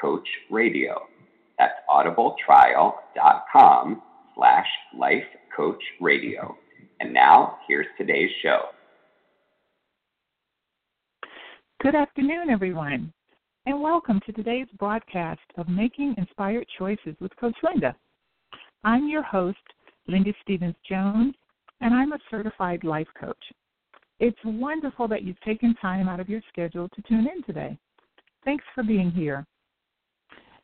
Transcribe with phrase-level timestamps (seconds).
[0.00, 1.02] Coach Radio.
[1.58, 4.02] That's audibletrial.com
[4.34, 4.66] slash
[4.96, 6.56] life coach radio.
[7.00, 8.60] And now here's today's show.
[11.82, 13.12] Good afternoon, everyone,
[13.66, 17.94] and welcome to today's broadcast of Making Inspired Choices with Coach Linda.
[18.84, 19.58] I'm your host,
[20.06, 21.34] Linda Stephens Jones,
[21.80, 23.36] and I'm a certified life coach.
[24.20, 27.76] It's wonderful that you've taken time out of your schedule to tune in today.
[28.44, 29.46] Thanks for being here.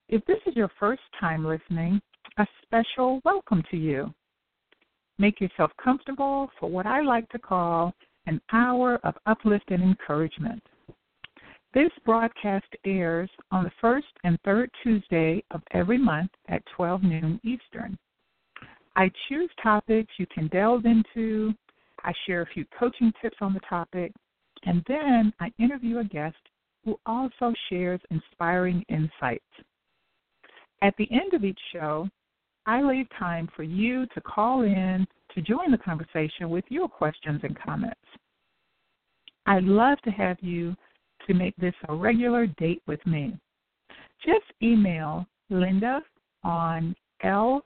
[0.09, 2.01] If this is your first time listening,
[2.37, 4.13] a special welcome to you.
[5.19, 7.95] Make yourself comfortable for what I like to call
[8.27, 10.63] an hour of uplift and encouragement.
[11.73, 17.41] This broadcast airs on the first and third Tuesday of every month at 12 noon
[17.43, 17.97] Eastern.
[18.97, 21.55] I choose topics you can delve into.
[22.05, 24.13] I share a few coaching tips on the topic,
[24.65, 26.37] and then I interview a guest
[26.85, 29.43] who also shares inspiring insights.
[30.85, 32.09] At the end of each show,
[32.67, 37.41] I leave time for you to call in to join the conversation with your questions
[37.43, 37.99] and comments.
[39.47, 40.77] I'd love to have you
[41.27, 43.35] to make this a regular date with me.
[44.27, 46.03] Just email Linda
[46.43, 47.59] on lcrn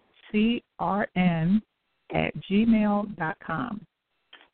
[2.14, 3.86] at gmail.com.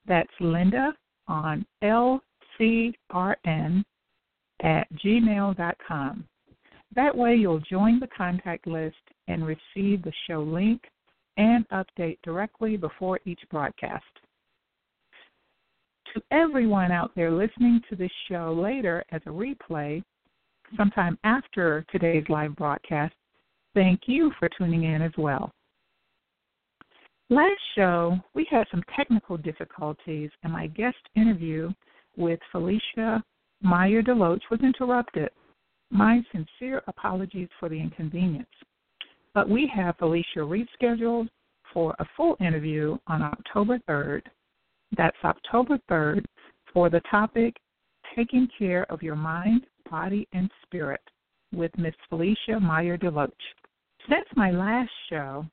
[0.06, 0.94] That's Linda
[1.28, 2.22] on lcrn
[4.62, 6.24] at gmail.com.
[6.94, 8.96] That way, you'll join the contact list
[9.28, 10.82] and receive the show link
[11.36, 14.04] and update directly before each broadcast.
[16.14, 20.03] To everyone out there listening to this show later as a replay,
[20.76, 23.14] sometime after today's live broadcast,
[23.75, 25.50] thank you for tuning in as well.
[27.30, 31.72] Last show, we had some technical difficulties, and my guest interview
[32.16, 33.22] with Felicia
[33.62, 35.30] Meyer DeLoach was interrupted.
[35.91, 38.49] My sincere apologies for the inconvenience.
[39.34, 41.28] But we have Felicia rescheduled
[41.72, 44.22] for a full interview on October 3rd.
[44.97, 46.25] That's October 3rd
[46.72, 47.56] for the topic
[48.15, 51.00] Taking Care of Your Mind, Body, and Spirit
[51.53, 53.33] with Miss Felicia Meyer DeLoach.
[54.09, 55.47] Since my last show,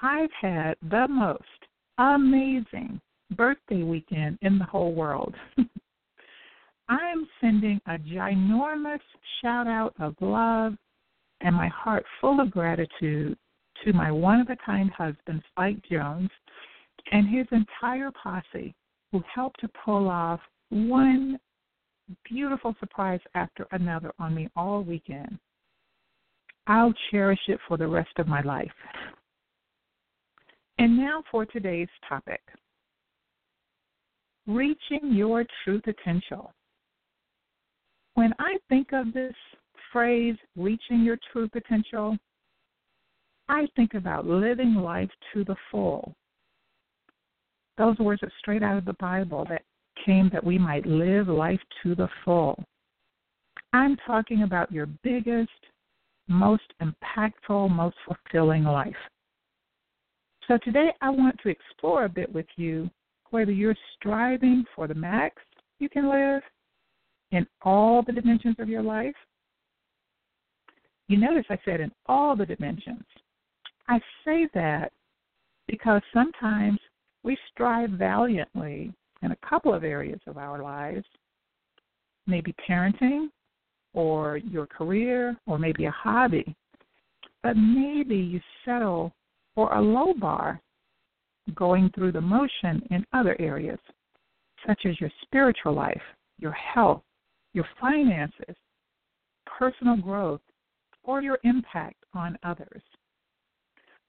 [0.00, 1.42] I've had the most
[1.98, 3.00] amazing
[3.36, 5.34] birthday weekend in the whole world.
[6.90, 8.98] I'm sending a ginormous
[9.40, 10.74] shout out of love
[11.40, 13.38] and my heart full of gratitude
[13.84, 16.30] to my one of a kind husband, Spike Jones,
[17.12, 18.74] and his entire posse
[19.12, 20.40] who helped to pull off
[20.70, 21.38] one
[22.28, 25.38] beautiful surprise after another on me all weekend.
[26.66, 28.70] I'll cherish it for the rest of my life.
[30.78, 32.40] And now for today's topic
[34.46, 36.52] reaching your true potential.
[38.20, 39.34] When I think of this
[39.90, 42.18] phrase, reaching your true potential,
[43.48, 46.12] I think about living life to the full.
[47.78, 49.62] Those words are straight out of the Bible that
[50.04, 52.62] came that we might live life to the full.
[53.72, 55.48] I'm talking about your biggest,
[56.28, 58.92] most impactful, most fulfilling life.
[60.46, 62.90] So today I want to explore a bit with you
[63.30, 65.36] whether you're striving for the max
[65.78, 66.42] you can live
[67.32, 69.14] in all the dimensions of your life.
[71.08, 73.04] You notice I said in all the dimensions.
[73.88, 74.92] I say that
[75.66, 76.78] because sometimes
[77.22, 78.92] we strive valiantly
[79.22, 81.04] in a couple of areas of our lives,
[82.26, 83.28] maybe parenting
[83.92, 86.54] or your career or maybe a hobby,
[87.42, 89.12] but maybe you settle
[89.54, 90.60] for a low bar
[91.54, 93.78] going through the motion in other areas,
[94.66, 96.02] such as your spiritual life,
[96.38, 97.02] your health,
[97.52, 98.56] your finances,
[99.58, 100.40] personal growth,
[101.02, 102.82] or your impact on others.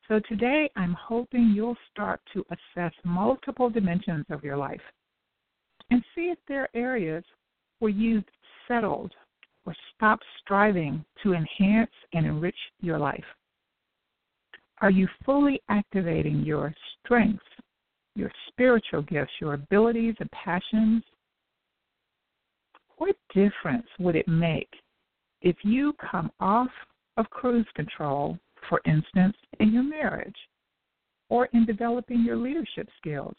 [0.07, 4.81] So today I'm hoping you'll start to assess multiple dimensions of your life
[5.89, 7.23] and see if there are areas
[7.79, 8.25] where you've
[8.67, 9.13] settled
[9.65, 13.23] or stopped striving to enhance and enrich your life.
[14.81, 16.73] Are you fully activating your
[17.03, 17.45] strengths,
[18.15, 21.03] your spiritual gifts, your abilities and passions,
[23.01, 24.69] what difference would it make
[25.41, 26.69] if you come off
[27.17, 28.37] of cruise control,
[28.69, 30.35] for instance, in your marriage,
[31.27, 33.33] or in developing your leadership skills,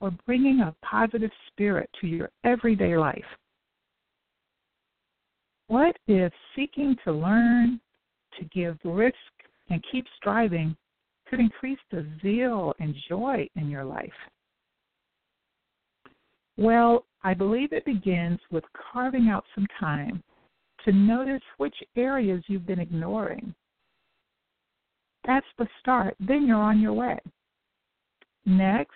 [0.00, 3.24] or bringing a positive spirit to your everyday life?
[5.66, 7.80] What if seeking to learn,
[8.38, 9.16] to give risk,
[9.70, 10.76] and keep striving
[11.28, 14.12] could increase the zeal and joy in your life?
[16.56, 20.22] Well, I believe it begins with carving out some time
[20.84, 23.54] to notice which areas you've been ignoring.
[25.26, 26.14] That's the start.
[26.20, 27.18] Then you're on your way.
[28.44, 28.92] Next,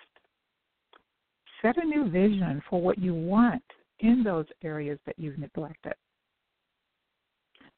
[1.61, 3.63] set a new vision for what you want
[3.99, 5.93] in those areas that you've neglected.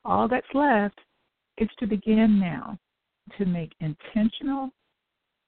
[0.05, 0.99] All that's left
[1.57, 2.77] is to begin now
[3.37, 4.69] to make intentional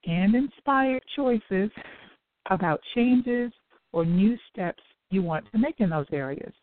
[0.05, 1.69] and inspired choices
[2.49, 3.51] about changes
[3.95, 6.53] or new steps you want to make in those areas.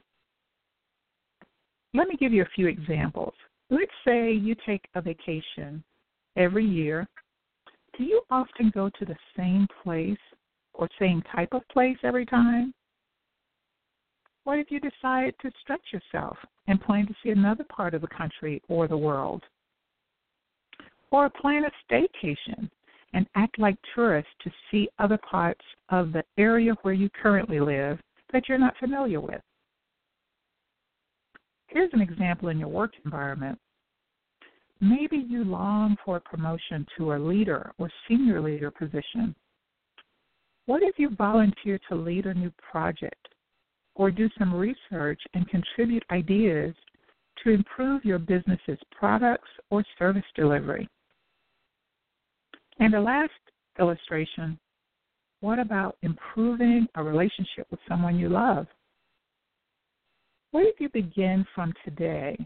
[1.94, 3.32] Let me give you a few examples.
[3.70, 5.82] Let's say you take a vacation
[6.36, 7.08] every year.
[7.96, 10.18] Do you often go to the same place
[10.74, 12.74] or same type of place every time?
[14.44, 16.36] What if you decide to stretch yourself
[16.66, 19.42] and plan to see another part of the country or the world?
[21.10, 22.68] Or plan a staycation
[23.12, 27.98] and act like tourists to see other parts of the area where you currently live
[28.32, 29.40] that you're not familiar with.
[31.66, 33.58] Here's an example in your work environment.
[34.80, 39.34] Maybe you long for a promotion to a leader or senior leader position.
[40.66, 43.28] What if you volunteer to lead a new project
[43.94, 46.74] or do some research and contribute ideas
[47.42, 50.88] to improve your business's products or service delivery?
[52.82, 53.30] And the last
[53.78, 54.58] illustration
[55.38, 58.66] what about improving a relationship with someone you love?
[60.50, 62.36] What if you begin from today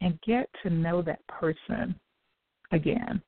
[0.00, 1.94] and get to know that person
[2.70, 3.20] again?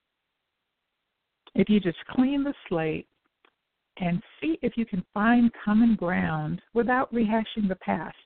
[1.54, 3.06] If you just clean the slate
[3.98, 8.16] and see if you can find common ground without rehashing the past.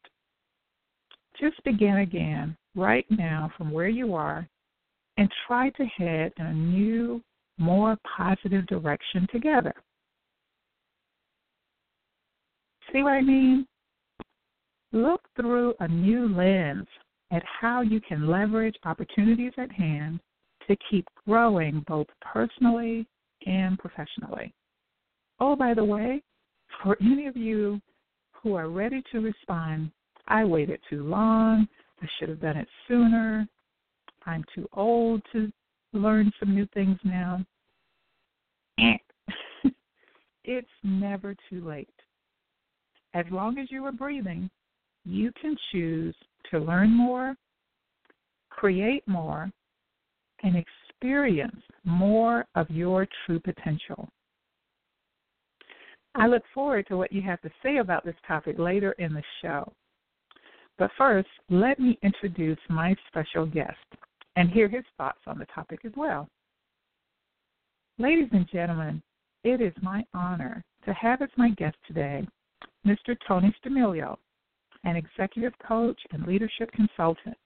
[1.40, 4.48] Just begin again right now from where you are
[5.16, 7.20] and try to head in a new,
[7.58, 9.74] more positive direction together.
[12.92, 13.66] See what I mean?
[14.92, 16.86] Look through a new lens
[17.30, 20.20] at how you can leverage opportunities at hand
[20.66, 23.06] to keep growing both personally
[23.46, 24.52] and professionally.
[25.40, 26.22] Oh, by the way,
[26.82, 27.80] for any of you
[28.32, 29.90] who are ready to respond,
[30.26, 31.68] I waited too long.
[32.02, 33.46] I should have done it sooner.
[34.26, 35.50] I'm too old to
[35.92, 37.44] learn some new things now.
[38.78, 38.98] Mm.
[40.44, 41.88] it's never too late
[43.14, 44.50] as long as you are breathing,
[45.04, 46.14] you can choose
[46.50, 47.34] to learn more,
[48.50, 49.50] create more,
[50.42, 54.08] and experience more of your true potential.
[56.14, 59.22] I look forward to what you have to say about this topic later in the
[59.42, 59.72] show.
[60.78, 63.76] But first, let me introduce my special guest
[64.38, 66.28] and hear his thoughts on the topic as well.
[67.98, 69.02] Ladies and gentlemen,
[69.42, 72.24] it is my honor to have as my guest today
[72.86, 73.16] Mr.
[73.26, 74.16] Tony Stamilio,
[74.84, 77.36] an executive coach and leadership consultant.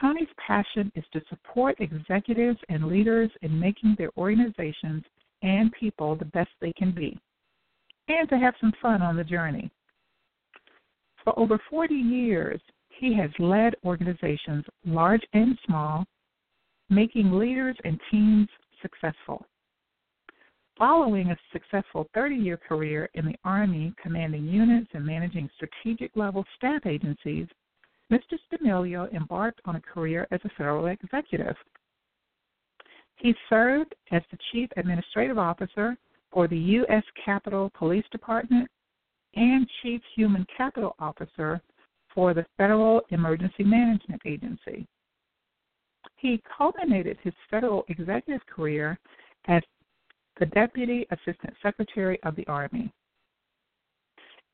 [0.00, 5.04] Tony's passion is to support executives and leaders in making their organizations
[5.42, 7.16] and people the best they can be,
[8.08, 9.70] and to have some fun on the journey.
[11.22, 12.60] For over 40 years,
[13.00, 16.04] he has led organizations, large and small,
[16.90, 18.46] making leaders and teams
[18.82, 19.46] successful.
[20.78, 26.44] Following a successful 30 year career in the Army, commanding units and managing strategic level
[26.56, 27.46] staff agencies,
[28.12, 28.38] Mr.
[28.46, 31.56] Stamilio embarked on a career as a federal executive.
[33.16, 35.96] He served as the Chief Administrative Officer
[36.32, 37.04] for the U.S.
[37.24, 38.68] Capitol Police Department
[39.36, 41.60] and Chief Human Capital Officer
[42.14, 44.86] for the Federal Emergency Management Agency.
[46.16, 48.98] He culminated his federal executive career
[49.46, 49.62] as
[50.38, 52.92] the Deputy Assistant Secretary of the Army.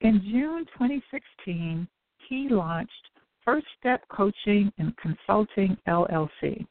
[0.00, 1.88] In June 2016,
[2.28, 2.92] he launched
[3.44, 6.66] First Step Coaching and Consulting LLC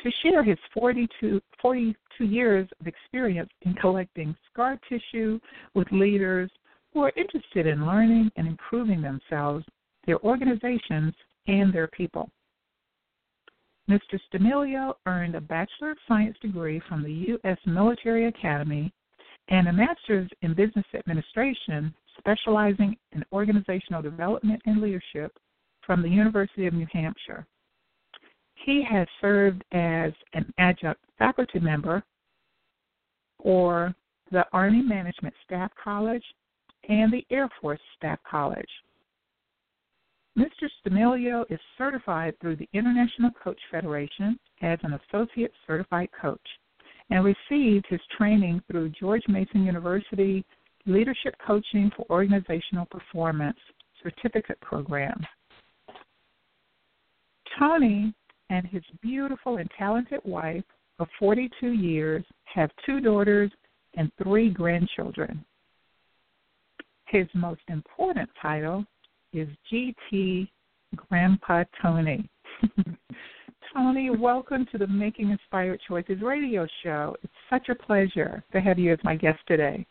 [0.00, 5.38] to share his 42, 42 years of experience in collecting scar tissue
[5.74, 6.50] with leaders
[6.92, 9.64] who are interested in learning and improving themselves,
[10.06, 11.12] their organizations,
[11.46, 12.30] and their people.
[13.88, 14.18] Mr.
[14.28, 17.58] Stamilio earned a Bachelor of Science degree from the U.S.
[17.66, 18.92] Military Academy
[19.48, 25.32] and a Master's in Business Administration, specializing in organizational development and leadership
[25.82, 27.46] from the University of New Hampshire.
[28.64, 32.02] he has served as an adjunct faculty member
[33.40, 33.94] for
[34.32, 36.24] the Army Management Staff College
[36.88, 38.68] and the Air Force Staff College.
[40.36, 40.68] Mr.
[40.80, 46.46] Stamilio is certified through the International Coach Federation as an Associate Certified Coach
[47.10, 50.44] and received his training through George Mason University
[50.84, 53.56] Leadership Coaching for Organizational Performance
[54.02, 55.18] Certificate Program.
[57.58, 58.12] Tony
[58.50, 60.64] and his beautiful and talented wife
[60.98, 63.50] of 42 years have two daughters
[63.94, 65.44] and three grandchildren.
[67.06, 68.84] His most important title
[69.36, 70.48] is GT
[70.96, 72.26] Grandpa Tony.
[73.74, 77.14] Tony, welcome to the Making Inspired Choices radio show.
[77.22, 79.84] It's such a pleasure to have you as my guest today.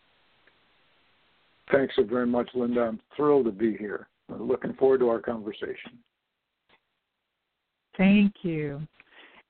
[1.71, 2.81] Thanks so very much, Linda.
[2.81, 4.07] I'm thrilled to be here.
[4.33, 5.99] I'm looking forward to our conversation.
[7.97, 8.81] Thank you.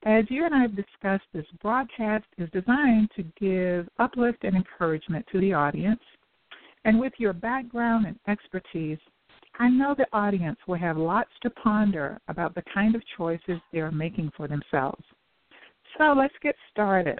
[0.03, 5.25] As you and I have discussed, this broadcast is designed to give uplift and encouragement
[5.31, 6.01] to the audience.
[6.83, 8.99] And with your background and expertise,
[9.59, 13.79] I know the audience will have lots to ponder about the kind of choices they
[13.79, 15.03] are making for themselves.
[15.97, 17.19] So let's get started.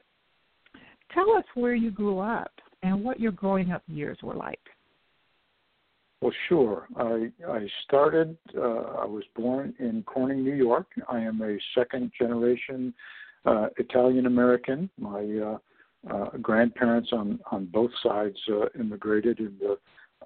[1.13, 2.51] Tell us where you grew up
[2.83, 4.59] and what your growing up years were like.
[6.21, 6.87] Well, sure.
[6.97, 8.37] I I started.
[8.57, 10.87] Uh, I was born in Corning, New York.
[11.07, 12.93] I am a second generation
[13.45, 14.89] uh, Italian American.
[14.97, 15.57] My uh,
[16.13, 19.77] uh, grandparents on on both sides uh, immigrated in the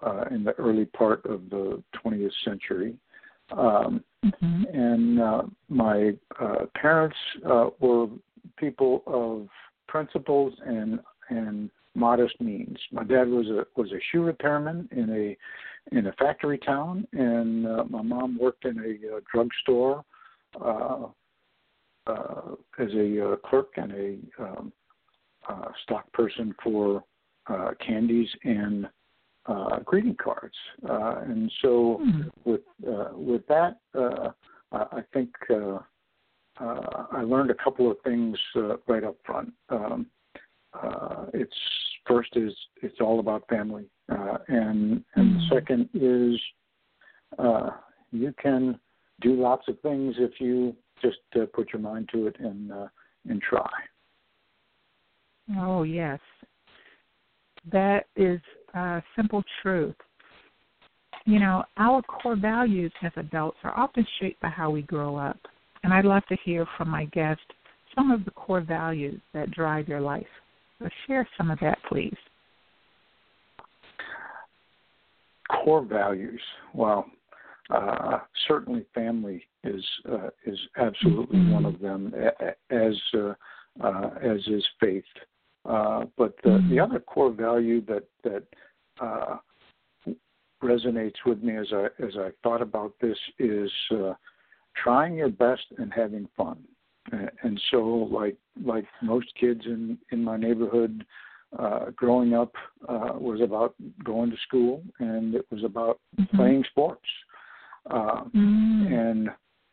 [0.06, 2.96] uh, in the early part of the 20th century.
[3.52, 4.64] Um, mm-hmm.
[4.74, 8.08] And uh, my uh, parents uh, were
[8.58, 9.48] people of
[9.88, 12.78] principles and and modest means.
[12.92, 17.66] My dad was a was a shoe repairman in a in a factory town, and
[17.66, 20.04] uh, my mom worked in a uh, drugstore
[20.62, 21.08] uh,
[22.08, 24.74] uh, as a uh, clerk and a um,
[25.48, 27.04] uh, stock person for
[27.48, 28.88] uh, candies and
[29.50, 30.56] uh, greeting cards.
[30.88, 32.30] Uh, and so mm-hmm.
[32.46, 34.30] with uh, with that, uh,
[34.72, 35.80] I think uh,
[36.60, 39.54] uh, I learned a couple of things uh, right up front.
[39.70, 40.08] Um,
[40.74, 41.56] uh, it's
[42.06, 45.54] first is it's all about family, uh, and and mm-hmm.
[45.54, 46.40] second is
[47.38, 47.72] uh,
[48.12, 48.80] you can
[49.22, 52.88] do lots of things if you just uh, put your mind to it and uh,
[53.28, 53.70] and try.
[55.58, 56.20] Oh yes,
[57.72, 58.40] that is
[58.74, 59.96] a simple truth.
[61.26, 65.38] You know, our core values as adults are often shaped by how we grow up,
[65.84, 67.42] and I'd love to hear from my guest
[67.96, 70.26] some of the core values that drive your life.
[70.80, 72.16] So share some of that, please.
[75.64, 76.42] Core values.
[76.74, 77.06] Well,
[77.70, 81.52] uh, certainly family is uh, is absolutely mm-hmm.
[81.52, 82.14] one of them,
[82.70, 83.34] as uh,
[83.84, 85.04] uh as is faith.
[85.70, 86.70] Uh, but the, mm-hmm.
[86.70, 88.44] the other core value that that
[89.00, 89.38] uh,
[90.64, 94.14] resonates with me as I as I thought about this is uh,
[94.76, 96.58] trying your best and having fun
[97.12, 101.06] and and so like like most kids in in my neighborhood
[101.58, 102.54] uh growing up
[102.88, 103.74] uh was about
[104.04, 106.38] going to school and it was about mm-hmm.
[106.38, 107.06] playing sports
[107.90, 108.92] uh mm.
[108.92, 109.30] and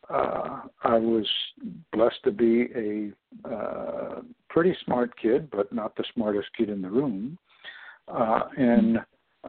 [0.09, 1.27] uh I was
[1.91, 3.11] blessed to be a
[3.49, 7.37] uh pretty smart kid but not the smartest kid in the room
[8.07, 8.97] uh and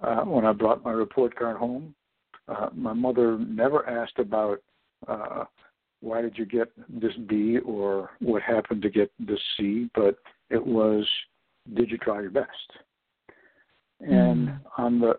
[0.03, 1.95] uh when I brought my report card home
[2.49, 4.59] uh my mother never asked about
[5.07, 5.45] uh
[6.01, 10.17] why did you get this B or what happened to get this C, but
[10.51, 11.07] it was
[11.75, 12.49] did you try your best?
[14.01, 14.61] And mm.
[14.77, 15.19] on the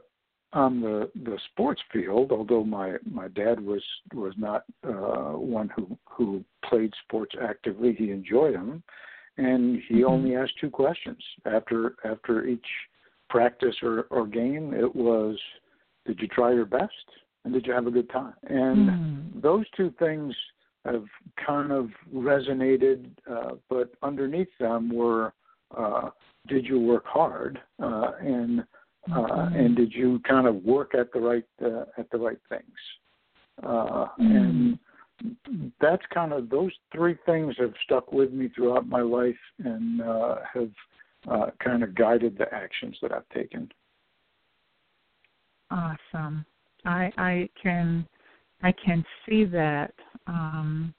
[0.54, 5.98] on the the sports field, although my my dad was was not uh, one who
[6.06, 8.84] who played sports actively, he enjoyed them,
[9.38, 10.06] and he mm-hmm.
[10.06, 12.66] only asked two questions after after each
[13.30, 14.74] practice or or game.
[14.74, 15.38] It was,
[16.06, 16.94] did you try your best,
[17.46, 18.34] and did you have a good time?
[18.44, 19.42] And mm.
[19.42, 20.34] those two things
[20.86, 21.06] have
[21.46, 25.34] kind of resonated, uh, but underneath them were
[25.78, 26.10] uh,
[26.48, 28.64] did you work hard uh, and
[29.08, 29.56] mm-hmm.
[29.56, 32.64] and did you kind of work at the right uh, at the right things
[33.64, 34.36] uh, mm-hmm.
[34.36, 34.80] and
[35.82, 40.36] that's kind of those three things have stuck with me throughout my life and uh,
[40.54, 40.72] have
[41.30, 43.70] uh, kind of guided the actions that I've taken.
[45.72, 46.46] Awesome.
[46.86, 48.08] I I can
[48.64, 49.94] I can see that
[50.28, 50.94] um,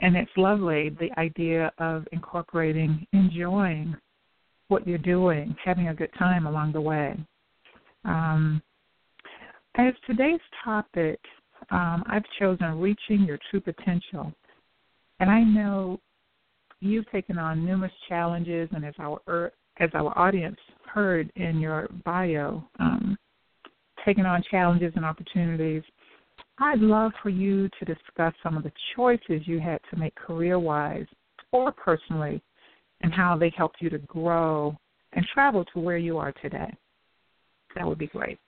[0.00, 3.96] and it's lovely the idea of incorporating enjoying
[4.74, 7.16] what you're doing, having a good time along the way.
[8.04, 8.60] Um,
[9.76, 11.20] as today's topic,
[11.70, 14.32] um, I've chosen reaching your true potential.
[15.20, 16.00] and I know
[16.80, 20.58] you've taken on numerous challenges, and as our er, as our audience
[20.92, 23.16] heard in your bio, um,
[24.04, 25.84] taking on challenges and opportunities.
[26.58, 30.58] I'd love for you to discuss some of the choices you had to make career
[30.58, 31.06] wise
[31.52, 32.42] or personally
[33.02, 34.76] and how they helped you to grow
[35.12, 36.72] and travel to where you are today.
[37.74, 38.38] That would be great.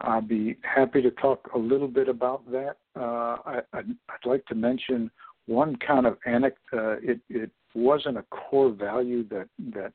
[0.00, 2.76] I'd be happy to talk a little bit about that.
[2.96, 5.10] Uh, I, would like to mention
[5.46, 6.56] one kind of anecdote.
[6.72, 9.92] Uh, it, it wasn't a core value that that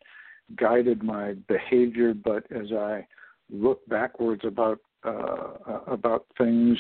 [0.56, 3.06] guided my behavior, but as I
[3.52, 6.78] look backwards about uh, about things,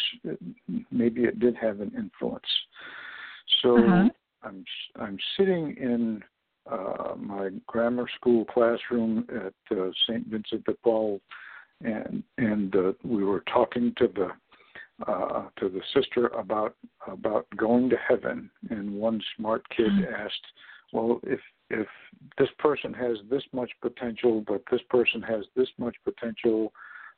[0.91, 2.45] maybe it did have an influence.
[3.61, 4.09] So uh-huh.
[4.43, 4.63] I'm
[4.95, 6.23] I'm sitting in
[6.69, 10.27] uh, my grammar school classroom at uh, St.
[10.27, 11.21] Vincent de Paul,
[11.83, 14.29] and and uh, we were talking to the
[15.07, 16.75] uh, to the sister about
[17.07, 20.13] about going to heaven, and one smart kid mm-hmm.
[20.13, 20.45] asked,
[20.93, 21.39] "Well, if
[21.69, 21.87] if
[22.37, 26.73] this person has this much potential, but this person has this much potential,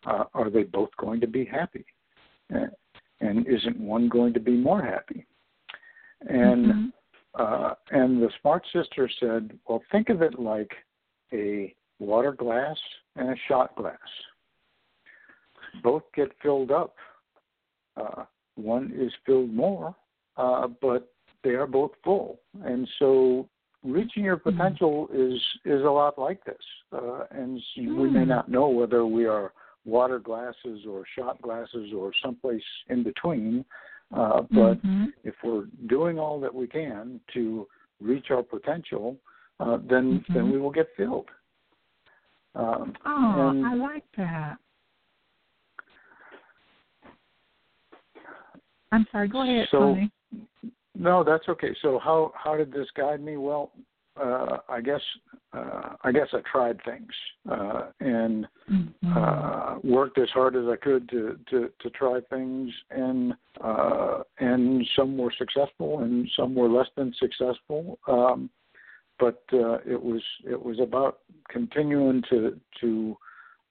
[0.06, 1.86] uh, are they both going to be happy?
[3.22, 5.26] And isn't one going to be more happy?"
[6.22, 6.86] And mm-hmm.
[7.36, 10.72] Uh, and the smart sister said, "Well, think of it like
[11.34, 12.78] a water glass
[13.16, 13.98] and a shot glass.
[15.84, 16.96] Both get filled up."
[17.96, 18.24] Uh,
[18.56, 19.96] one is filled more,
[20.38, 21.12] uh, but
[21.44, 22.40] they are both full.
[22.64, 23.48] And so
[23.84, 24.58] reaching your mm-hmm.
[24.58, 25.34] potential mm.
[25.36, 26.58] is is a lot like this.
[26.92, 27.96] Uh, and mm.
[27.98, 28.28] we may mm.
[28.28, 29.54] not know whether we are
[29.86, 33.66] water glasses or shot glasses or someplace in between.
[34.12, 35.06] Uh, but mm-hmm.
[35.50, 37.68] We're doing all that we can to
[38.02, 39.18] reach our potential,
[39.60, 40.34] uh, then mm-hmm.
[40.34, 41.28] then we will get filled.
[42.56, 44.58] Um, oh, I like that.
[48.92, 49.28] I'm sorry.
[49.28, 50.12] Go ahead, so, Tony.
[50.96, 51.76] No, that's okay.
[51.82, 53.38] So how how did this guide me?
[53.38, 53.72] Well,
[54.18, 55.02] uh, I guess
[55.54, 57.12] uh, I guess I tried things
[57.50, 59.18] uh, and mm-hmm.
[59.18, 64.86] uh, worked as hard as I could to to, to try things, and uh, and
[64.96, 68.00] some were successful and some were less than successful.
[68.08, 68.50] Um,
[69.20, 73.18] but uh, it was it was about continuing to to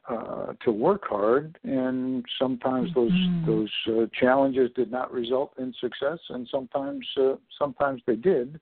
[0.08, 3.46] uh, to work hard, and sometimes those mm-hmm.
[3.46, 8.58] those uh, challenges did not result in success, and sometimes uh, sometimes they did,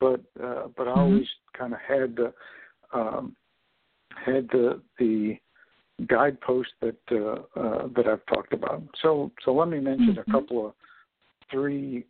[0.00, 1.00] but uh, but I mm-hmm.
[1.00, 2.32] always kind of had the
[2.92, 3.36] um,
[4.24, 5.36] had the the
[6.06, 8.82] guidepost that uh, uh, that I've talked about.
[9.02, 10.30] So so let me mention mm-hmm.
[10.30, 10.72] a couple of
[11.50, 12.04] three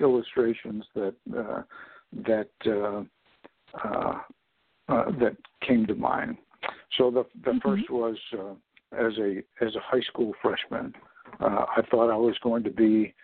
[0.00, 1.62] illustrations that uh,
[2.26, 3.02] that uh,
[3.82, 4.18] uh,
[4.88, 6.36] uh, that came to mind.
[6.96, 7.68] So the the mm-hmm.
[7.68, 8.54] first was uh,
[8.96, 10.94] as a as a high school freshman,
[11.40, 13.14] uh, I thought I was going to be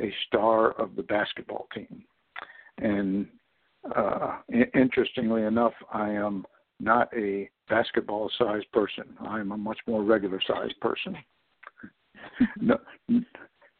[0.00, 2.04] a star of the basketball team,
[2.78, 3.26] and
[3.94, 4.38] uh,
[4.74, 6.44] interestingly enough, I am
[6.80, 9.04] not a basketball sized person.
[9.20, 11.16] I am a much more regular sized person.
[12.60, 12.78] no,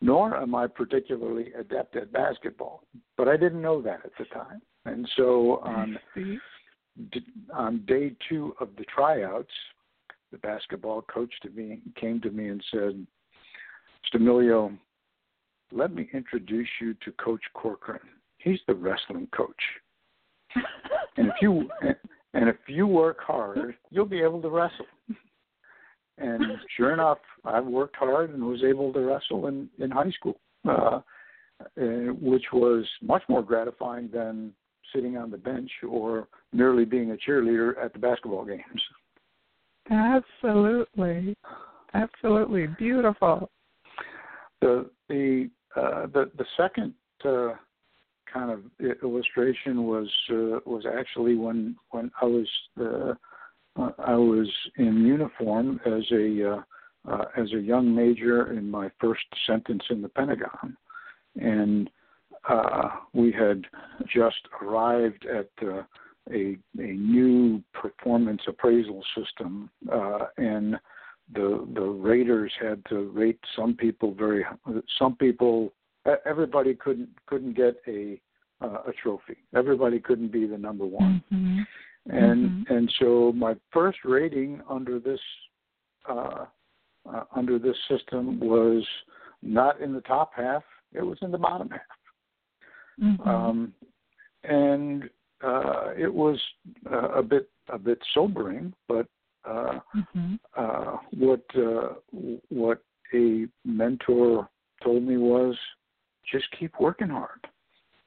[0.01, 2.83] nor am I particularly adept at basketball,
[3.17, 4.61] but I didn't know that at the time.
[4.85, 5.99] And so on
[7.53, 9.53] on day two of the tryouts,
[10.33, 13.07] the basketball coach to me came to me and said,
[14.09, 14.77] Stamilio,
[15.73, 18.01] let me introduce you to Coach Corcoran.
[18.39, 19.63] He's the wrestling coach.
[21.17, 21.69] And if you
[22.35, 24.87] and if you work hard, you'll be able to wrestle.
[26.19, 26.43] And
[26.77, 31.01] sure enough, I worked hard and was able to wrestle in in high school, uh,
[31.61, 31.83] uh,
[32.21, 34.53] which was much more gratifying than
[34.95, 38.63] sitting on the bench or merely being a cheerleader at the basketball games.
[39.91, 41.37] Absolutely,
[41.95, 43.51] absolutely beautiful.
[44.61, 47.55] The the uh, the the second uh,
[48.37, 48.61] kind of
[49.03, 52.49] illustration was uh, was actually when when I was
[52.81, 53.15] uh,
[53.99, 56.63] I was in uniform as a uh,
[57.11, 60.77] uh, as a young major in my first sentence in the Pentagon,
[61.37, 61.89] and
[62.49, 63.65] uh, we had
[64.13, 65.83] just arrived at uh,
[66.31, 70.77] a a new performance appraisal system, uh, and
[71.33, 74.45] the the raters had to rate some people very
[74.99, 75.73] some people
[76.25, 78.21] everybody couldn't couldn't get a
[78.61, 79.37] uh, a trophy.
[79.55, 81.23] Everybody couldn't be the number one.
[81.33, 81.61] Mm-hmm.
[82.09, 82.75] And mm-hmm.
[82.75, 85.21] and so my first rating under this
[86.09, 86.47] uh,
[87.13, 88.85] uh, under this system was
[89.43, 90.63] not in the top half.
[90.93, 91.81] It was in the bottom half.
[93.03, 93.29] Mm-hmm.
[93.29, 93.75] Um,
[94.45, 95.05] and
[95.45, 96.41] uh, it was
[96.91, 99.07] uh, a bit a bit sobering, but
[99.45, 100.35] uh, mm-hmm.
[100.57, 101.95] uh, what uh,
[102.49, 102.83] what
[103.15, 104.49] a mentor
[104.83, 105.57] told me was
[106.31, 107.47] just keep working hard.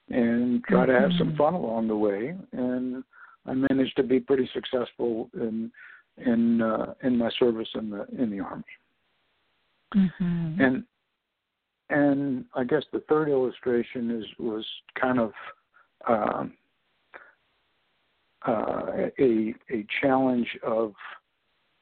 [0.09, 1.37] And try to have some mm-hmm.
[1.37, 2.35] fun along the way.
[2.51, 3.03] And
[3.45, 5.71] I managed to be pretty successful in
[6.17, 8.63] in uh, in my service in the in the army.
[9.95, 10.61] Mm-hmm.
[10.61, 10.83] And
[11.89, 14.65] and I guess the third illustration is was
[14.99, 15.31] kind of
[16.07, 16.53] um,
[18.47, 20.93] uh, a a challenge of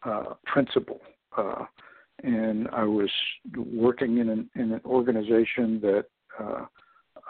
[0.04, 1.02] uh, principle.
[1.36, 1.66] Uh,
[2.24, 3.12] and I was
[3.56, 6.06] working in an in an organization that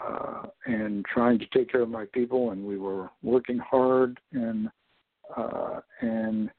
[0.04, 4.68] uh, and trying to take care of my people, and we were working hard, and
[5.36, 6.50] uh, and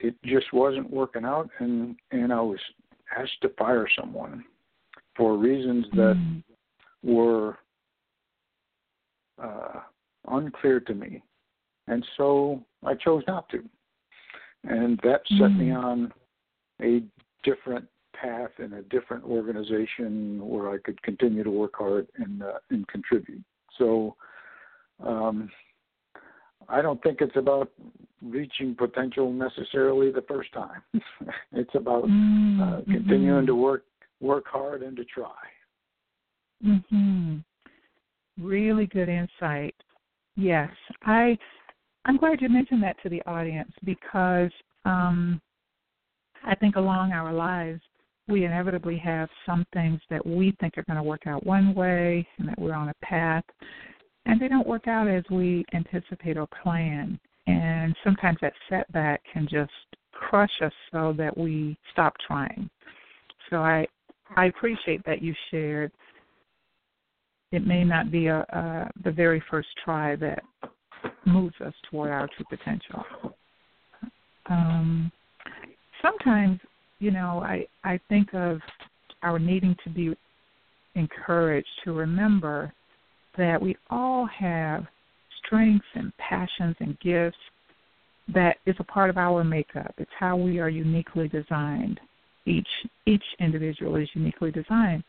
[0.00, 2.58] it just wasn't working out, and and I was
[3.16, 4.44] asked to fire someone
[5.16, 6.42] for reasons that mm.
[7.02, 7.56] were
[9.42, 9.80] uh,
[10.28, 11.22] unclear to me,
[11.86, 13.64] and so I chose not to,
[14.64, 15.58] and that set mm.
[15.58, 16.12] me on
[16.82, 17.02] a
[17.44, 17.86] different
[18.20, 22.86] path in a different organization where I could continue to work hard and uh, and
[22.88, 23.42] contribute.
[23.78, 24.16] So
[25.04, 25.50] um,
[26.68, 27.70] I don't think it's about
[28.22, 30.82] reaching potential necessarily the first time.
[31.52, 32.62] it's about uh, mm-hmm.
[32.62, 33.84] uh, continuing to work
[34.20, 35.34] work hard and to try.
[36.64, 37.44] Mhm.
[38.38, 39.74] Really good insight.
[40.36, 40.70] Yes,
[41.02, 41.38] I
[42.04, 44.50] I'm glad you mentioned that to the audience because
[44.84, 45.40] um,
[46.44, 47.80] I think along our lives
[48.28, 52.26] we inevitably have some things that we think are going to work out one way
[52.38, 53.44] and that we're on a path
[54.26, 57.18] and they don't work out as we anticipate or plan.
[57.46, 59.72] And sometimes that setback can just
[60.12, 62.68] crush us so that we stop trying.
[63.50, 63.86] So I
[64.34, 65.92] I appreciate that you shared.
[67.52, 70.42] It may not be a, a the very first try that
[71.24, 73.04] moves us toward our true potential.
[74.46, 75.12] Um,
[76.02, 76.58] sometimes
[77.06, 78.58] you know, I, I think of
[79.22, 80.16] our needing to be
[80.96, 82.72] encouraged to remember
[83.38, 84.84] that we all have
[85.38, 87.38] strengths and passions and gifts
[88.34, 89.94] that is a part of our makeup.
[89.98, 92.00] It's how we are uniquely designed.
[92.44, 92.66] Each
[93.06, 95.04] each individual is uniquely designed.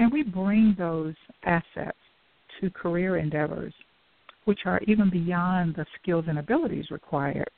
[0.00, 1.14] And we bring those
[1.44, 1.96] assets
[2.60, 3.72] to career endeavors,
[4.46, 7.50] which are even beyond the skills and abilities required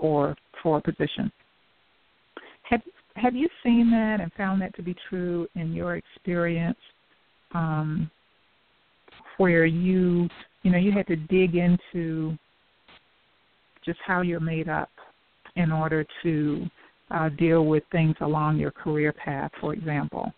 [0.00, 1.30] for for a position.
[2.62, 2.82] Have
[3.16, 6.78] have you seen that and found that to be true in your experience,
[7.54, 8.10] um,
[9.38, 10.28] where you
[10.62, 12.36] you know you had to dig into
[13.84, 14.90] just how you're made up
[15.56, 16.66] in order to
[17.10, 20.32] uh, deal with things along your career path, for example?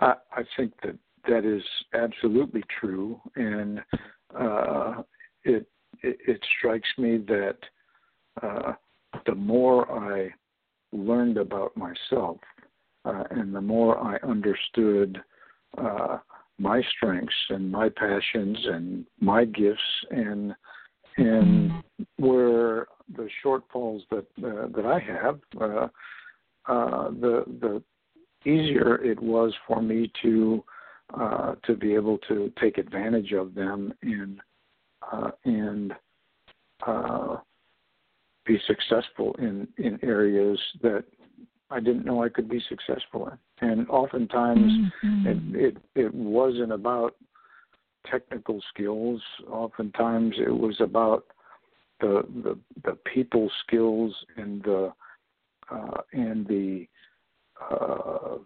[0.00, 0.96] I, I think that
[1.28, 1.62] that is
[1.94, 3.80] absolutely true, and
[4.38, 5.02] uh,
[5.44, 5.66] it,
[6.02, 7.56] it, it strikes me that
[8.42, 8.72] uh,
[9.26, 10.30] the more I
[10.92, 12.38] learned about myself,
[13.04, 15.20] uh, and the more I understood
[15.78, 16.18] uh,
[16.58, 20.54] my strengths and my passions and my gifts and
[21.18, 21.72] and
[22.16, 25.88] where the shortfalls that uh, that I have, uh,
[26.66, 27.82] uh, the the
[28.50, 30.64] easier it was for me to
[31.18, 34.40] uh, to be able to take advantage of them and
[35.12, 35.92] uh, and
[36.86, 37.36] uh,
[38.44, 41.04] be successful in in areas that
[41.70, 43.68] I didn't know I could be successful in.
[43.68, 44.72] And oftentimes
[45.04, 45.56] mm-hmm.
[45.56, 47.16] it, it it wasn't about
[48.10, 49.22] technical skills.
[49.50, 51.24] Oftentimes it was about
[52.00, 54.92] the the, the people skills and the
[55.70, 56.86] uh, and the
[57.70, 58.38] uh,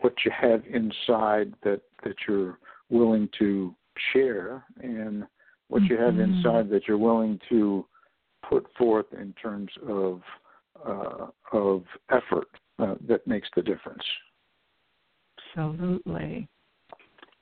[0.00, 2.58] what you have inside that that you're
[2.90, 3.74] willing to
[4.12, 5.24] share and
[5.68, 6.34] what you have mm-hmm.
[6.34, 7.84] inside that you're willing to
[8.48, 10.20] put forth in terms of
[10.86, 14.02] uh, of effort uh, that makes the difference.
[15.56, 16.48] Absolutely.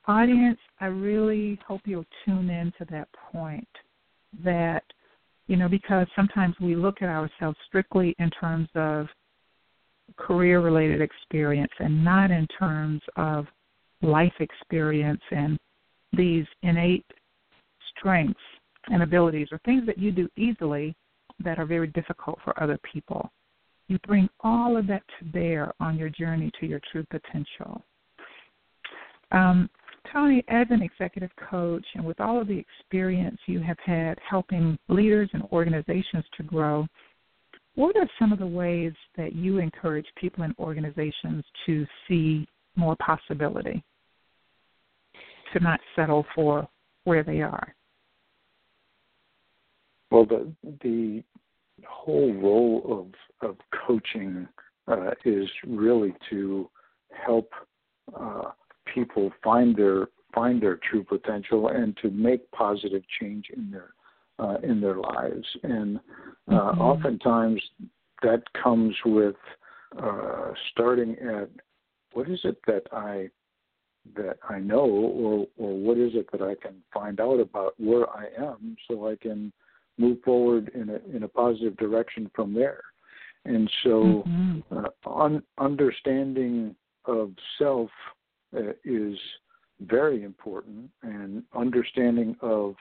[0.07, 3.67] Audience, I really hope you'll tune in to that point
[4.43, 4.83] that,
[5.47, 9.07] you know, because sometimes we look at ourselves strictly in terms of
[10.17, 13.47] career related experience and not in terms of
[14.01, 15.57] life experience and
[16.13, 17.05] these innate
[17.97, 18.39] strengths
[18.87, 20.95] and abilities or things that you do easily
[21.43, 23.29] that are very difficult for other people.
[23.87, 27.83] You bring all of that to bear on your journey to your true potential.
[29.31, 29.69] Um,
[30.11, 34.77] Tony, as an executive coach and with all of the experience you have had helping
[34.87, 36.87] leaders and organizations to grow,
[37.75, 42.95] what are some of the ways that you encourage people and organizations to see more
[43.05, 43.83] possibility,
[45.53, 46.67] to not settle for
[47.03, 47.75] where they are?
[50.15, 50.49] Well, the
[50.81, 51.23] the
[51.85, 54.47] whole role of of coaching
[54.87, 56.69] uh, is really to
[57.25, 57.51] help
[58.17, 58.51] uh,
[58.93, 63.89] people find their find their true potential and to make positive change in their
[64.39, 65.45] uh, in their lives.
[65.63, 65.99] And
[66.47, 66.79] uh, mm-hmm.
[66.79, 67.61] oftentimes
[68.21, 69.35] that comes with
[70.01, 71.49] uh, starting at
[72.13, 73.29] what is it that I
[74.15, 78.09] that I know, or or what is it that I can find out about where
[78.09, 79.51] I am, so I can
[79.97, 82.81] move forward in a in a positive direction from there.
[83.45, 84.77] And so, mm-hmm.
[84.77, 87.89] uh, un- understanding of self
[88.55, 89.17] uh, is
[89.81, 92.75] very important, and understanding of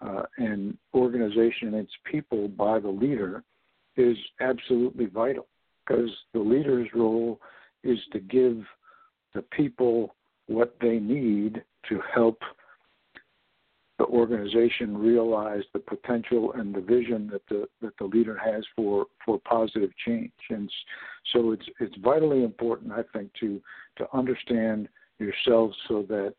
[0.00, 3.44] uh, an organization and its people by the leader
[3.96, 5.46] is absolutely vital
[5.86, 7.40] because the leader's role
[7.84, 8.64] is to give
[9.34, 10.14] the people
[10.46, 12.40] what they need to help
[14.02, 19.06] the organization realize the potential and the vision that the that the leader has for
[19.24, 20.68] for positive change and
[21.32, 23.60] so it's it's vitally important i think to
[23.96, 24.88] to understand
[25.20, 26.34] yourself so that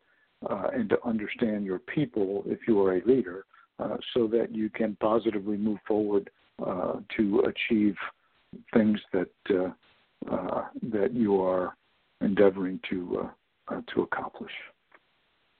[0.50, 3.46] uh, and to understand your people if you are a leader
[3.78, 6.28] uh, so that you can positively move forward
[6.64, 7.96] uh, to achieve
[8.74, 9.70] things that uh,
[10.30, 11.76] uh, that you are
[12.20, 13.30] endeavoring to
[13.68, 14.52] uh, to accomplish.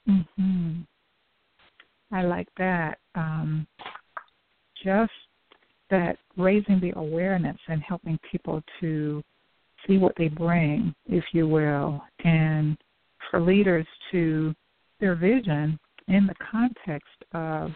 [0.07, 0.83] Mm-hmm.
[2.15, 2.99] I like that.
[3.17, 3.67] Um,
[4.85, 5.11] just
[5.91, 9.23] that raising the awareness and helping people to
[9.87, 12.79] see what they bring, if you will, and
[13.31, 14.55] for leaders to
[15.01, 17.71] their vision in the context of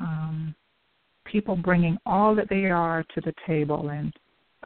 [0.00, 0.54] um,
[1.24, 4.12] people bringing all that they are to the table and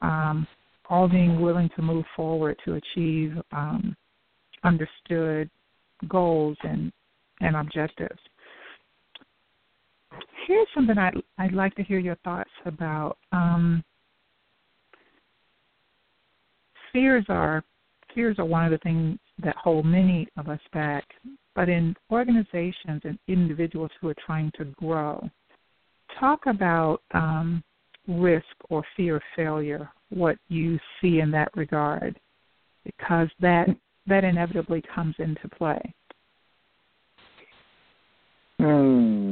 [0.01, 0.47] um,
[0.89, 3.95] all being willing to move forward to achieve um,
[4.65, 5.51] understood
[6.09, 6.91] goals and,
[7.41, 8.19] and objectives.
[10.46, 13.18] Here's something I'd, I'd like to hear your thoughts about.
[13.33, 13.83] Um,
[16.92, 17.62] fears are
[18.14, 21.05] fears are one of the things that hold many of us back.
[21.55, 25.29] But in organizations and individuals who are trying to grow,
[26.18, 27.62] talk about um,
[28.09, 32.18] risk or fear of failure, what you see in that regard,
[32.85, 33.68] because that
[34.07, 35.94] that inevitably comes into play.
[38.59, 39.26] Hmm,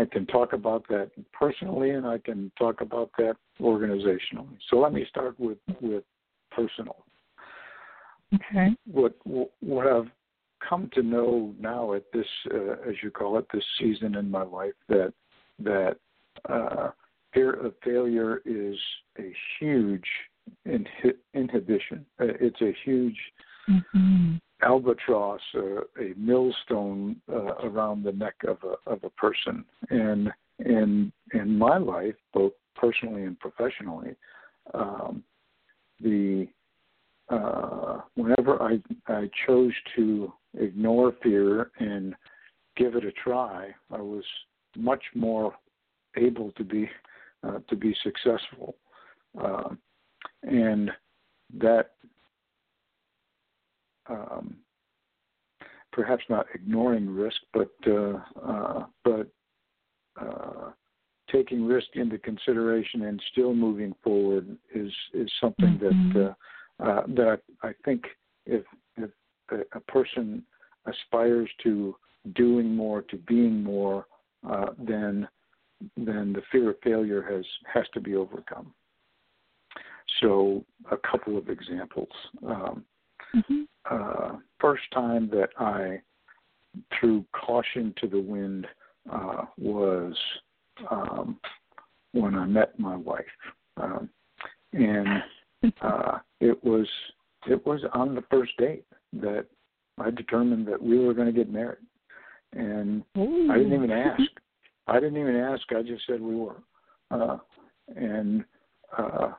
[0.00, 4.56] I can talk about that personally, and I can talk about that organizationally.
[4.70, 6.04] So let me start with with
[6.50, 7.04] personal.
[8.34, 8.70] Okay.
[8.90, 9.14] What
[9.60, 10.10] what I've
[10.66, 14.42] come to know now at this, uh, as you call it, this season in my
[14.42, 15.12] life that
[15.58, 15.96] that
[16.48, 16.90] uh,
[17.34, 18.76] fear of failure is
[19.18, 20.08] a huge
[20.66, 22.06] inhi- inhibition.
[22.18, 23.18] Uh, it's a huge
[23.68, 24.36] mm-hmm.
[24.62, 29.64] Albatross, uh, a millstone uh, around the neck of a of a person.
[29.90, 34.16] And in in my life, both personally and professionally,
[34.74, 35.22] um,
[36.00, 36.48] the
[37.28, 42.14] uh, whenever I I chose to ignore fear and
[42.76, 44.24] give it a try, I was
[44.76, 45.54] much more
[46.16, 46.88] able to be
[47.42, 48.76] uh, to be successful,
[49.40, 49.70] uh,
[50.42, 50.90] and
[51.58, 51.92] that
[54.08, 54.56] um,
[55.92, 59.26] perhaps not ignoring risk, but uh, uh but
[60.20, 60.70] uh,
[61.30, 66.18] taking risk into consideration and still moving forward is is something mm-hmm.
[66.18, 66.36] that
[66.84, 68.04] uh, that I think
[68.46, 68.64] if
[68.96, 69.10] if
[69.72, 70.42] a person
[70.86, 71.96] aspires to
[72.34, 74.06] doing more, to being more,
[74.78, 75.28] then
[75.96, 78.72] then the fear of failure has has to be overcome.
[80.20, 82.08] So, a couple of examples.
[82.46, 82.84] Um,
[83.34, 83.59] mm-hmm.
[84.80, 86.00] First time that I
[86.98, 88.66] threw caution to the wind
[89.10, 90.14] uh, was
[90.90, 91.38] um,
[92.12, 93.24] when I met my wife,
[93.76, 94.08] um,
[94.72, 95.22] and
[95.82, 96.86] uh, it was
[97.46, 99.46] it was on the first date that
[99.98, 101.78] I determined that we were going to get married,
[102.52, 103.48] and Ooh.
[103.50, 104.22] I didn't even ask.
[104.86, 105.62] I didn't even ask.
[105.70, 106.56] I just said we were.
[107.10, 107.38] Uh,
[107.96, 108.44] and
[108.96, 109.32] uh,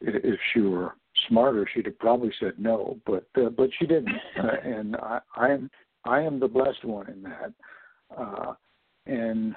[0.00, 0.94] if she were
[1.28, 4.08] smarter, she'd have probably said no, but uh, but she didn't.
[4.36, 5.70] Uh, and I, I am
[6.04, 7.52] I am the blessed one in that.
[8.16, 8.54] Uh,
[9.06, 9.54] and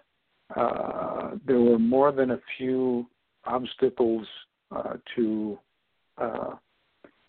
[0.55, 3.05] uh, there were more than a few
[3.45, 4.25] obstacles
[4.75, 5.57] uh, to
[6.17, 6.55] uh,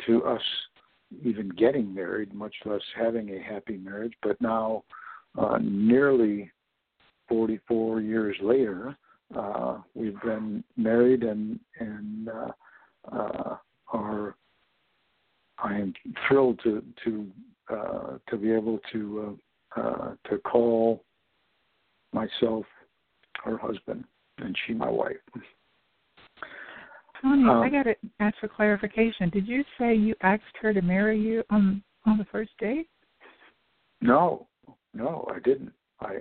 [0.07, 0.43] to us
[1.25, 4.13] even getting married, much less having a happy marriage.
[4.23, 4.85] But now,
[5.39, 6.51] uh, nearly
[7.29, 8.97] 44 years later,
[9.37, 12.51] uh, we've been married and and uh,
[13.13, 13.57] uh,
[13.93, 14.37] are.
[15.59, 15.93] I am
[16.27, 17.27] thrilled to to
[17.71, 19.39] uh, to be able to
[19.77, 21.05] uh, uh, to call
[22.13, 22.65] myself
[23.45, 24.05] her husband
[24.39, 25.17] and she my wife.
[27.21, 29.29] Tony, um, I got to ask for clarification.
[29.31, 32.89] Did you say you asked her to marry you on on the first date?
[34.01, 34.47] No,
[34.95, 35.73] no, I didn't.
[36.01, 36.19] I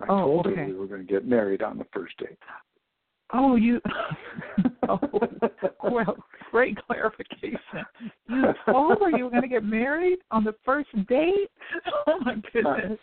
[0.00, 0.56] I oh, told okay.
[0.56, 2.38] her we were going to get married on the first date.
[3.32, 3.80] Oh, you.
[4.88, 4.98] oh,
[5.90, 6.16] well,
[6.50, 7.84] great clarification.
[8.28, 11.50] You told her you were going to get married on the first date.
[12.06, 12.98] Oh my goodness.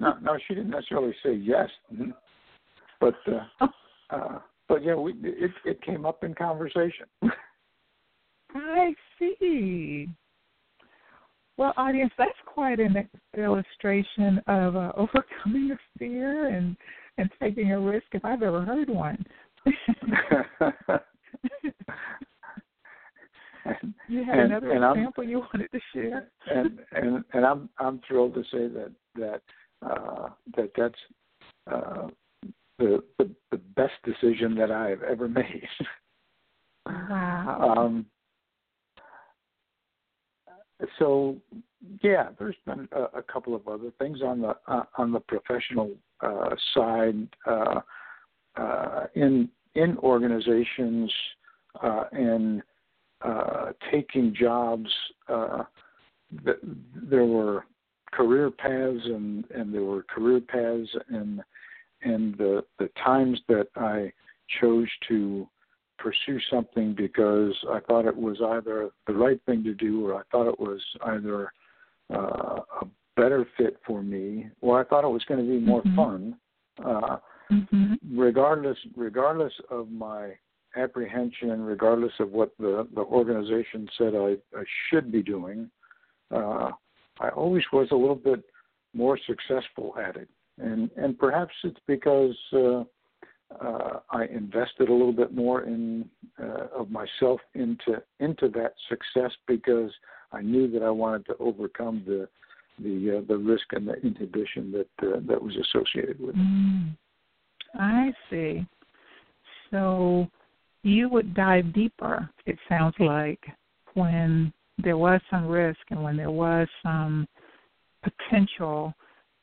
[0.00, 1.68] No, no, she didn't necessarily say yes,
[3.00, 3.66] but uh,
[4.10, 4.38] uh,
[4.68, 7.06] but yeah, we it it came up in conversation.
[8.54, 10.08] I see.
[11.56, 16.74] Well, audience, that's quite an illustration of uh, overcoming a fear and
[17.18, 19.22] and taking a risk if I've ever heard one.
[24.08, 26.30] You had and, another and example I'm, you wanted to share.
[26.52, 29.42] and and and I'm I'm thrilled to say that that
[29.86, 30.94] uh, that that's
[31.70, 32.08] uh,
[32.78, 35.68] the, the the best decision that I have ever made.
[36.86, 37.74] wow.
[37.76, 38.06] Um,
[40.98, 41.36] so
[42.02, 45.90] yeah, there's been a, a, couple of other things on the uh, on the professional
[46.22, 47.80] uh, side uh
[49.20, 51.12] in in organizations
[51.82, 52.62] uh, and
[53.22, 54.90] uh, taking jobs.
[55.28, 55.64] Uh,
[56.44, 56.58] Th-
[57.10, 57.64] there were
[58.12, 61.42] career paths and and there were career paths and
[62.02, 64.12] and the the times that I
[64.60, 65.48] chose to
[65.98, 70.22] pursue something because I thought it was either the right thing to do or I
[70.30, 71.52] thought it was either
[72.12, 75.82] uh, a better fit for me or I thought it was going to be more
[75.82, 75.96] mm-hmm.
[75.96, 76.36] fun.
[76.84, 77.16] Uh,
[77.50, 77.94] mm-hmm.
[78.18, 80.32] Regardless, regardless of my
[80.76, 85.70] apprehension, regardless of what the the organization said I, I should be doing,
[86.30, 86.70] uh,
[87.20, 88.42] I always was a little bit
[88.94, 92.36] more successful at it, and and perhaps it's because.
[92.52, 92.84] Uh,
[93.60, 96.08] uh, I invested a little bit more in
[96.40, 99.90] uh, of myself into into that success because
[100.30, 102.28] I knew that I wanted to overcome the
[102.78, 106.38] the uh, the risk and the inhibition that uh, that was associated with it.
[106.38, 106.96] Mm,
[107.74, 108.66] I see.
[109.70, 110.28] So
[110.82, 112.28] you would dive deeper.
[112.46, 113.40] It sounds like
[113.94, 114.52] when
[114.82, 117.28] there was some risk and when there was some
[118.02, 118.94] potential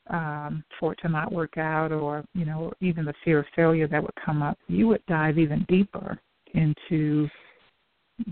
[0.10, 3.88] um, for it to not work out or, you know, even the fear of failure
[3.88, 6.18] that would come up, you would dive even deeper
[6.54, 7.28] into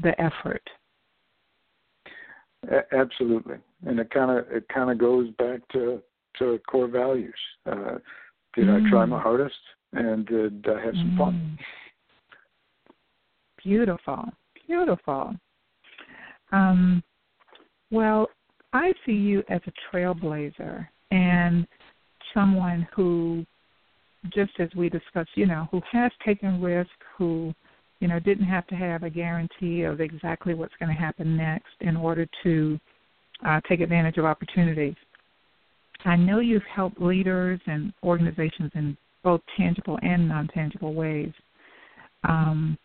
[0.01, 0.63] the effort.
[2.71, 6.01] A- absolutely, and it kind of it kind of goes back to
[6.39, 7.33] to core values.
[7.65, 7.97] Uh,
[8.55, 8.87] did mm.
[8.87, 9.55] I try my hardest,
[9.95, 11.17] and did I have some mm.
[11.17, 11.59] fun?
[13.63, 14.25] Beautiful,
[14.67, 15.33] beautiful.
[16.51, 17.03] Um,
[17.91, 18.27] well,
[18.73, 21.67] I see you as a trailblazer and
[22.33, 23.45] someone who
[24.33, 27.53] just as we discussed, you know, who has taken risk, who,
[27.99, 31.73] you know, didn't have to have a guarantee of exactly what's going to happen next
[31.81, 32.79] in order to
[33.45, 34.95] uh, take advantage of opportunities.
[36.05, 41.33] I know you've helped leaders and organizations in both tangible and non tangible ways.
[42.23, 42.77] Um,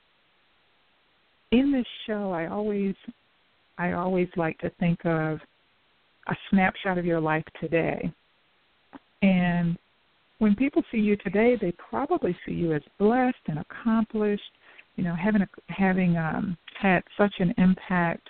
[1.52, 2.94] in this show, I always,
[3.78, 5.38] I always like to think of
[6.28, 8.12] a snapshot of your life today.
[9.22, 9.76] And
[10.38, 14.42] when people see you today, they probably see you as blessed and accomplished,
[14.96, 18.26] you know, having a, having um, had such an impact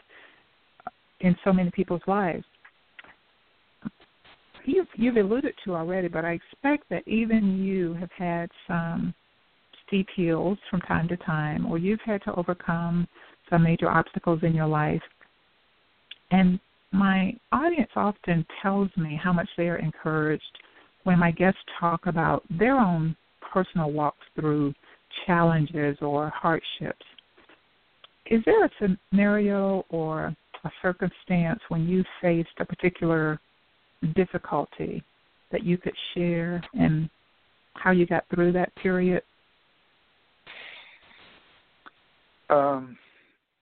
[1.20, 2.44] in so many people's lives.
[4.64, 9.14] You've, you've alluded to already, but I expect that even you have had some
[9.86, 13.08] steep hills from time to time, or you've had to overcome
[13.48, 15.02] some major obstacles in your life.
[16.30, 16.60] And
[16.92, 20.42] my audience often tells me how much they are encouraged
[21.04, 23.16] when my guests talk about their own
[23.52, 24.74] personal walks through
[25.26, 27.04] challenges or hardships.
[28.26, 28.70] Is there a
[29.10, 33.40] scenario or a circumstance when you faced a particular
[34.14, 35.02] difficulty
[35.52, 37.10] that you could share and
[37.74, 39.22] how you got through that period?
[42.48, 42.96] Um,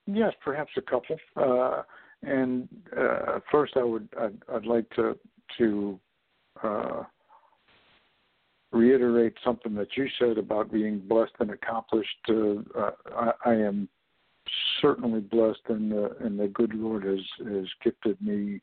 [0.07, 1.17] yes, perhaps a couple.
[1.37, 1.83] Uh,
[2.23, 2.69] and
[2.99, 5.17] uh, first, I would I'd, I'd like to
[5.59, 6.01] to
[6.63, 7.03] uh,
[8.73, 12.09] reiterate something that you said about being blessed and accomplished.
[12.29, 13.89] Uh, I, I, am
[14.81, 18.61] certainly blessed, and the and the good Lord has has gifted me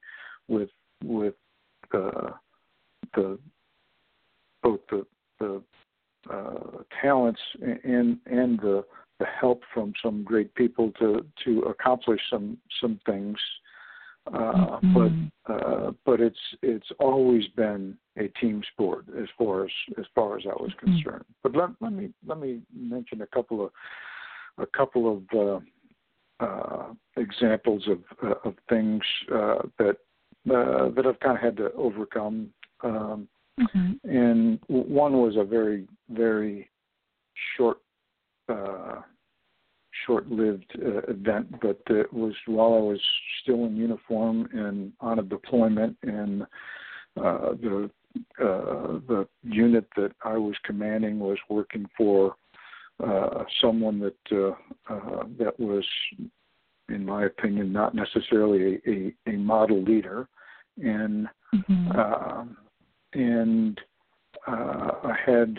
[0.47, 0.69] with
[1.03, 1.35] with
[1.95, 2.31] uh,
[3.15, 3.39] the
[4.61, 5.05] both the
[5.39, 5.61] the
[6.29, 8.83] uh, talents and and the
[9.19, 13.37] the help from some great people to to accomplish some some things.
[14.27, 15.29] Uh, mm-hmm.
[15.45, 20.37] But uh, but it's it's always been a team sport as far as as far
[20.37, 20.93] as I was mm-hmm.
[20.93, 21.25] concerned.
[21.43, 23.71] But let let me let me mention a couple of
[24.57, 25.39] a couple of
[26.41, 29.97] uh, uh, examples of uh, of things uh, that
[30.49, 32.51] uh, that I've kind of had to overcome
[32.83, 33.27] Um,
[33.59, 34.09] mm-hmm.
[34.09, 36.69] And one was a very, very
[37.55, 37.79] short,
[38.49, 39.01] uh,
[40.05, 43.01] short-lived uh, event, but it was while I was
[43.41, 46.43] still in uniform and on a deployment, and
[47.17, 47.89] uh, the
[48.39, 52.35] uh, the unit that I was commanding was working for
[53.03, 55.85] uh, someone that uh, uh, that was,
[56.87, 60.27] in my opinion, not necessarily a, a, a model leader,
[60.77, 61.91] and mm-hmm.
[61.97, 62.45] uh,
[63.13, 63.79] and
[64.47, 65.57] uh, I had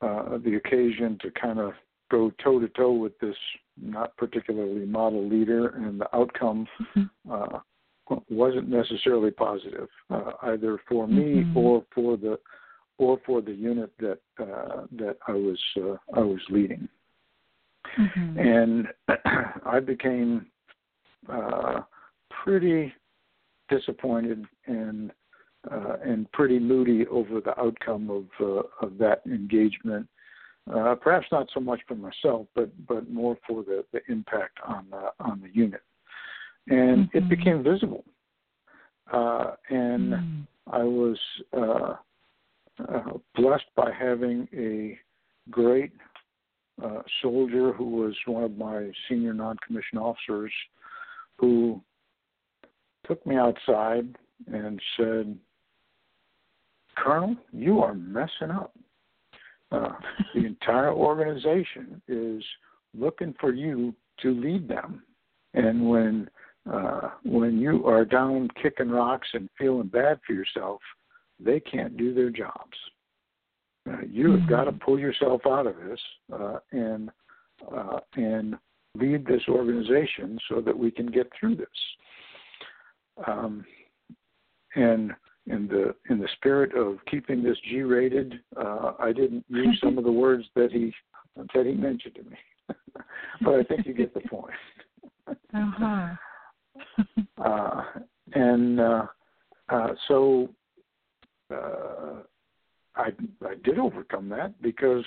[0.00, 1.72] uh, the occasion to kind of
[2.10, 3.36] go toe to toe with this
[3.80, 6.66] not particularly model leader, and the outcome
[6.96, 7.32] mm-hmm.
[7.32, 7.60] uh,
[8.30, 11.56] wasn't necessarily positive, uh, either for me mm-hmm.
[11.56, 12.38] or for the
[12.98, 16.88] or for the unit that uh, that I was uh, I was leading.
[17.98, 18.38] Mm-hmm.
[18.38, 18.86] And
[19.66, 20.46] I became
[21.28, 21.80] uh,
[22.42, 22.92] pretty
[23.68, 25.12] disappointed and
[25.70, 30.08] uh, and pretty moody over the outcome of uh, of that engagement.
[30.72, 34.86] Uh, perhaps not so much for myself, but but more for the, the impact on
[34.90, 35.80] the on the unit
[36.70, 37.18] and mm-hmm.
[37.18, 38.04] it became visible.
[39.12, 40.40] Uh, and mm-hmm.
[40.70, 41.18] I was
[41.56, 41.94] uh,
[42.86, 44.98] uh, blessed by having a
[45.50, 45.92] great
[46.82, 50.52] uh, soldier who was one of my senior non-commissioned officers
[51.38, 51.80] who
[53.08, 54.14] took me outside
[54.46, 55.36] and said,
[56.96, 58.72] Colonel, you are messing up.
[59.72, 59.92] Uh,
[60.34, 62.42] the entire organization is
[62.94, 65.02] looking for you to lead them.
[65.54, 66.28] And when
[66.70, 70.80] uh, when you are down kicking rocks and feeling bad for yourself,
[71.40, 72.76] they can't do their jobs.
[73.88, 74.50] Uh, you have mm-hmm.
[74.50, 76.00] got to pull yourself out of this
[76.32, 77.10] uh, and
[77.74, 78.56] uh, and
[78.94, 81.66] lead this organization so that we can get through this.
[83.26, 83.64] Um,
[84.74, 85.12] and
[85.46, 90.04] in the in the spirit of keeping this G-rated, uh, I didn't use some of
[90.04, 90.92] the words that he
[91.36, 92.36] that he mentioned to me,
[93.42, 94.54] but I think you get the point.
[95.54, 96.14] uh-huh.
[97.42, 97.82] uh,
[98.34, 99.06] and uh,
[99.68, 100.48] uh, so
[101.52, 102.22] uh,
[102.96, 103.10] I
[103.46, 105.04] I did overcome that because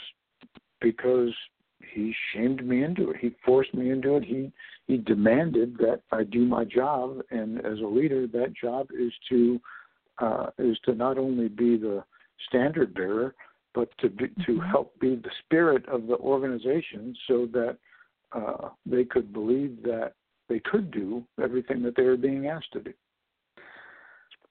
[0.79, 1.33] because
[1.93, 3.17] he shamed me into it.
[3.19, 4.23] He forced me into it.
[4.23, 4.51] He
[4.87, 9.59] he demanded that I do my job, and as a leader, that job is to
[10.19, 12.03] uh, is to not only be the
[12.47, 13.35] standard bearer,
[13.73, 14.69] but to be, to mm-hmm.
[14.69, 17.77] help be the spirit of the organization, so that
[18.33, 20.13] uh, they could believe that
[20.49, 22.93] they could do everything that they were being asked to do.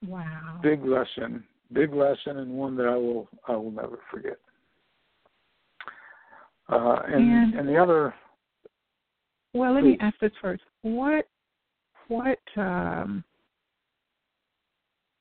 [0.07, 0.59] Wow.
[0.63, 4.37] Big lesson, big lesson, and one that I will I will never forget.
[6.71, 8.13] Uh, and, and, and the other.
[9.53, 10.63] Well, let me ask this first.
[10.83, 11.27] What
[12.07, 13.23] what um,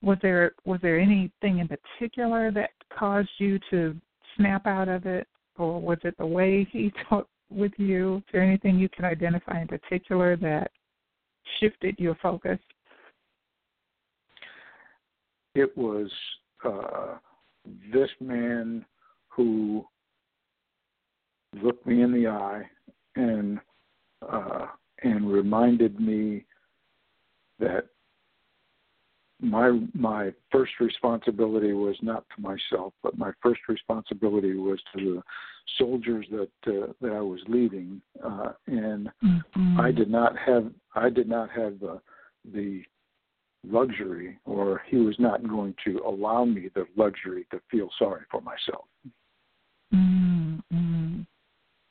[0.02, 3.96] was there was there anything in particular that caused you to
[4.36, 5.26] snap out of it,
[5.58, 8.18] or was it the way he talked with you?
[8.18, 10.70] Is there anything you can identify in particular that
[11.58, 12.58] shifted your focus?
[15.56, 16.08] It was
[16.64, 17.16] uh,
[17.92, 18.84] this man
[19.28, 19.84] who
[21.62, 22.62] looked me in the eye
[23.16, 23.58] and
[24.30, 24.66] uh,
[25.02, 26.44] and reminded me
[27.58, 27.86] that
[29.40, 35.22] my my first responsibility was not to myself, but my first responsibility was to the
[35.78, 39.80] soldiers that uh, that I was leading, uh, and mm-hmm.
[39.80, 42.00] I did not have I did not have the
[42.52, 42.82] the
[43.66, 48.40] luxury, or he was not going to allow me the luxury to feel sorry for
[48.40, 48.86] myself.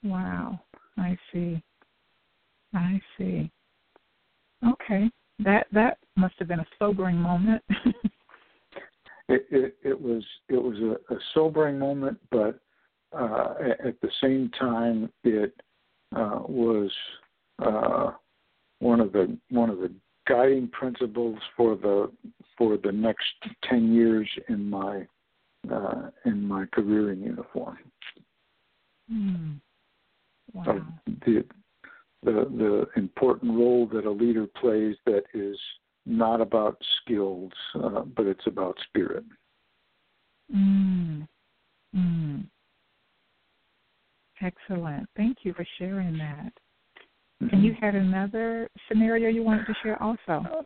[0.03, 0.59] Wow,
[0.97, 1.61] I see.
[2.73, 3.51] I see.
[4.65, 7.63] Okay that that must have been a sobering moment.
[9.29, 12.59] it, it it was it was a, a sobering moment, but
[13.17, 13.53] uh,
[13.85, 15.53] at the same time, it
[16.15, 16.91] uh, was
[17.59, 18.11] uh,
[18.79, 19.91] one of the one of the
[20.27, 22.11] guiding principles for the
[22.57, 23.23] for the next
[23.63, 25.07] ten years in my
[25.71, 27.77] uh, in my career in uniform.
[29.11, 29.59] Mm.
[30.53, 30.81] Wow.
[31.25, 31.45] the
[32.23, 35.57] the the important role that a leader plays that is
[36.05, 39.23] not about skills, uh, but it's about spirit.
[40.53, 41.27] Mm.
[41.95, 42.45] Mm.
[44.41, 45.07] Excellent.
[45.15, 46.51] Thank you for sharing that.
[47.41, 47.55] Mm-hmm.
[47.55, 50.65] And you had another scenario you wanted to share also.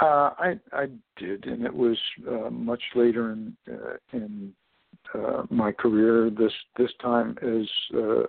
[0.00, 0.86] Uh, I I
[1.16, 1.96] did, and it was
[2.28, 4.52] uh, much later in uh, in
[5.14, 6.30] uh, my career.
[6.30, 8.22] This this time as uh,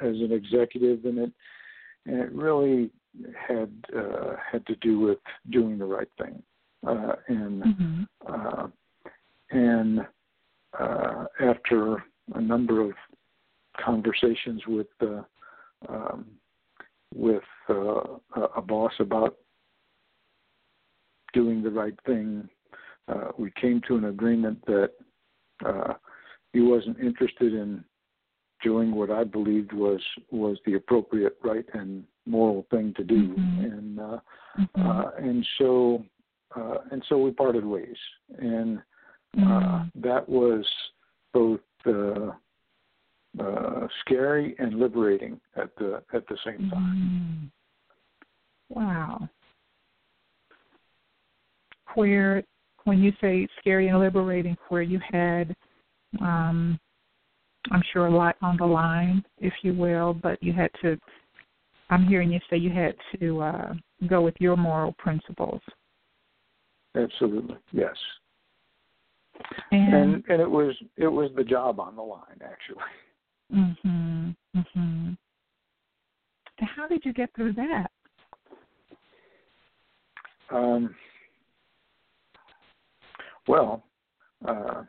[0.00, 1.32] as an executive, and it
[2.06, 2.90] and it really
[3.36, 5.18] had uh, had to do with
[5.50, 6.42] doing the right thing.
[6.86, 8.02] Uh, and mm-hmm.
[8.26, 8.66] uh,
[9.50, 10.00] and
[10.78, 12.02] uh, after
[12.34, 12.92] a number of
[13.84, 15.22] conversations with uh,
[15.88, 16.26] um,
[17.14, 18.02] with uh,
[18.56, 19.36] a boss about
[21.32, 22.48] doing the right thing,
[23.08, 24.92] uh, we came to an agreement that
[25.64, 25.94] uh,
[26.52, 27.84] he wasn't interested in
[28.62, 30.00] doing what I believed was
[30.30, 33.64] was the appropriate, right, and moral thing to do, mm-hmm.
[33.64, 34.18] and uh,
[34.58, 34.86] mm-hmm.
[34.86, 36.04] uh, and so
[36.56, 37.96] uh, and so we parted ways,
[38.38, 38.78] and
[39.38, 40.00] uh, mm-hmm.
[40.00, 40.64] that was
[41.32, 42.30] both uh,
[43.40, 47.50] uh, scary and liberating at the at the same time.
[48.70, 48.78] Mm-hmm.
[48.78, 49.28] Wow.
[51.94, 52.42] Where
[52.84, 55.54] when you say scary and liberating, where you had
[56.20, 56.78] um,
[57.70, 60.98] I'm sure a lot on the line, if you will, but you had to.
[61.90, 63.74] I'm hearing you say you had to uh,
[64.08, 65.60] go with your moral principles.
[66.96, 67.96] Absolutely, yes.
[69.70, 72.82] And, and and it was it was the job on the line actually.
[73.52, 74.36] Mhm.
[74.56, 75.16] Mhm.
[76.58, 77.90] How did you get through that?
[80.50, 80.94] Um.
[83.48, 83.84] Well,
[84.46, 84.82] uh,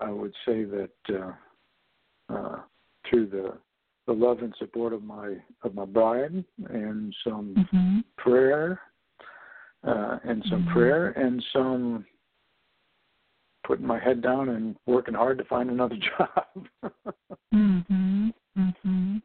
[0.00, 1.32] I would say that uh,
[2.32, 2.56] uh,
[3.08, 3.58] through the
[4.06, 8.00] the love and support of my of my bride and some mm-hmm.
[8.18, 8.80] prayer
[9.86, 10.72] uh, and some mm-hmm.
[10.72, 12.04] prayer and some
[13.66, 16.92] putting my head down and working hard to find another job.
[17.54, 18.32] mhm.
[18.56, 19.22] Mhm.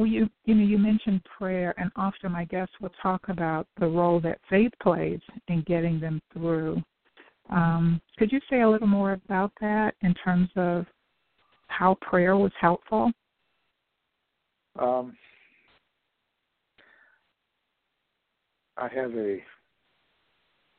[0.00, 3.86] Well, you you know you mentioned prayer, and often my guests will talk about the
[3.86, 6.82] role that faith plays in getting them through
[7.50, 10.86] um, could you say a little more about that in terms of
[11.66, 13.10] how prayer was helpful?
[14.78, 15.16] Um,
[18.76, 19.38] I have a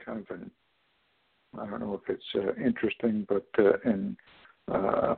[0.04, 0.52] kind of an
[1.60, 4.16] I don't know if it's uh, interesting, but uh, and
[4.72, 5.16] uh,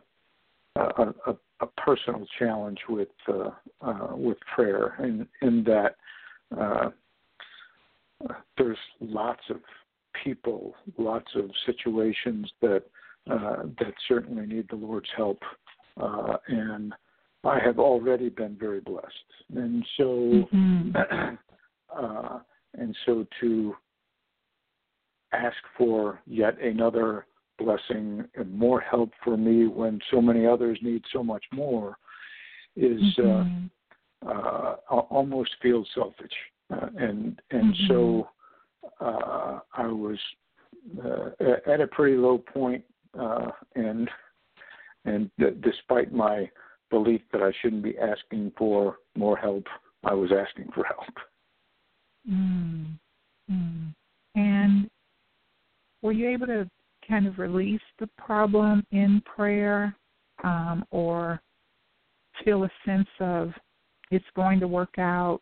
[0.76, 3.50] a, a, a personal challenge with uh,
[3.82, 5.96] uh, with prayer, in in that
[6.58, 6.90] uh,
[8.58, 9.58] there's lots of
[10.24, 12.84] people, lots of situations that
[13.32, 15.40] uh, that certainly need the Lord's help,
[16.02, 16.94] uh, and
[17.44, 19.08] I have already been very blessed,
[19.56, 20.04] and so
[20.54, 20.92] mm-hmm.
[21.98, 22.40] uh,
[22.78, 23.76] and so to
[25.32, 27.26] ask for yet another
[27.64, 31.98] blessing and more help for me when so many others need so much more
[32.76, 34.28] is uh, mm-hmm.
[34.28, 36.32] uh, almost feels selfish,
[36.74, 37.88] uh, and and mm-hmm.
[37.88, 38.28] so
[39.00, 40.18] uh, I was
[41.04, 41.30] uh,
[41.72, 42.84] at a pretty low point,
[43.20, 44.10] uh, and
[45.06, 46.50] and d- despite my
[46.90, 49.66] belief that I shouldn't be asking for more help,
[50.04, 51.16] I was asking for help.
[52.30, 53.00] Mm.
[53.52, 53.94] Mm.
[54.36, 54.90] And
[56.02, 56.70] were you able to
[57.08, 59.96] kind of release the problem in prayer,
[60.44, 61.42] um, or
[62.44, 63.52] feel a sense of
[64.12, 65.42] it's going to work out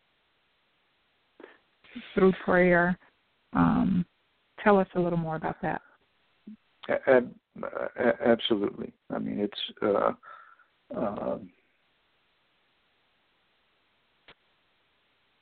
[2.14, 2.98] through prayer?
[3.52, 4.06] Um,
[4.62, 5.82] tell us a little more about that.
[8.26, 8.92] absolutely.
[9.10, 10.12] I mean, it's uh,
[10.98, 11.38] uh,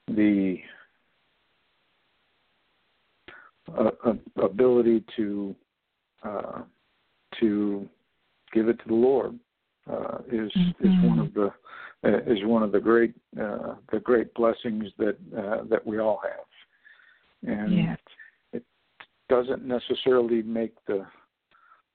[0.08, 0.56] the
[3.78, 4.12] uh,
[4.42, 5.54] ability to
[6.22, 6.62] uh,
[7.40, 7.88] to
[8.52, 9.38] give it to the Lord
[9.90, 10.86] uh, is mm-hmm.
[10.86, 11.52] is one of the
[12.32, 15.16] is one of the great the great blessings that
[15.68, 16.46] that we all have
[17.46, 17.98] and yes.
[18.52, 18.62] it
[19.28, 21.06] doesn't necessarily make the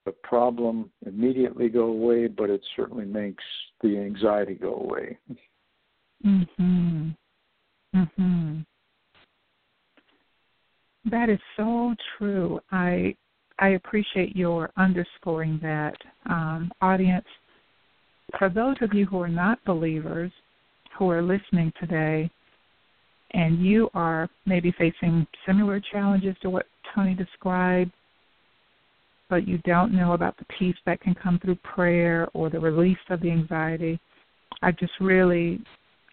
[0.06, 3.44] the problem immediately go away, but it certainly makes
[3.82, 5.18] the anxiety go away.
[6.24, 7.16] Mhm.
[7.94, 8.66] Mhm.
[11.06, 12.62] That is so true.
[12.72, 13.16] I
[13.60, 15.96] I appreciate your underscoring that,
[16.26, 17.26] um, audience.
[18.38, 20.32] For those of you who are not believers
[20.98, 22.30] who are listening today,
[23.32, 27.92] and you are maybe facing similar challenges to what Tony described,
[29.30, 32.98] but you don't know about the peace that can come through prayer or the release
[33.10, 34.00] of the anxiety,
[34.62, 35.62] I just really,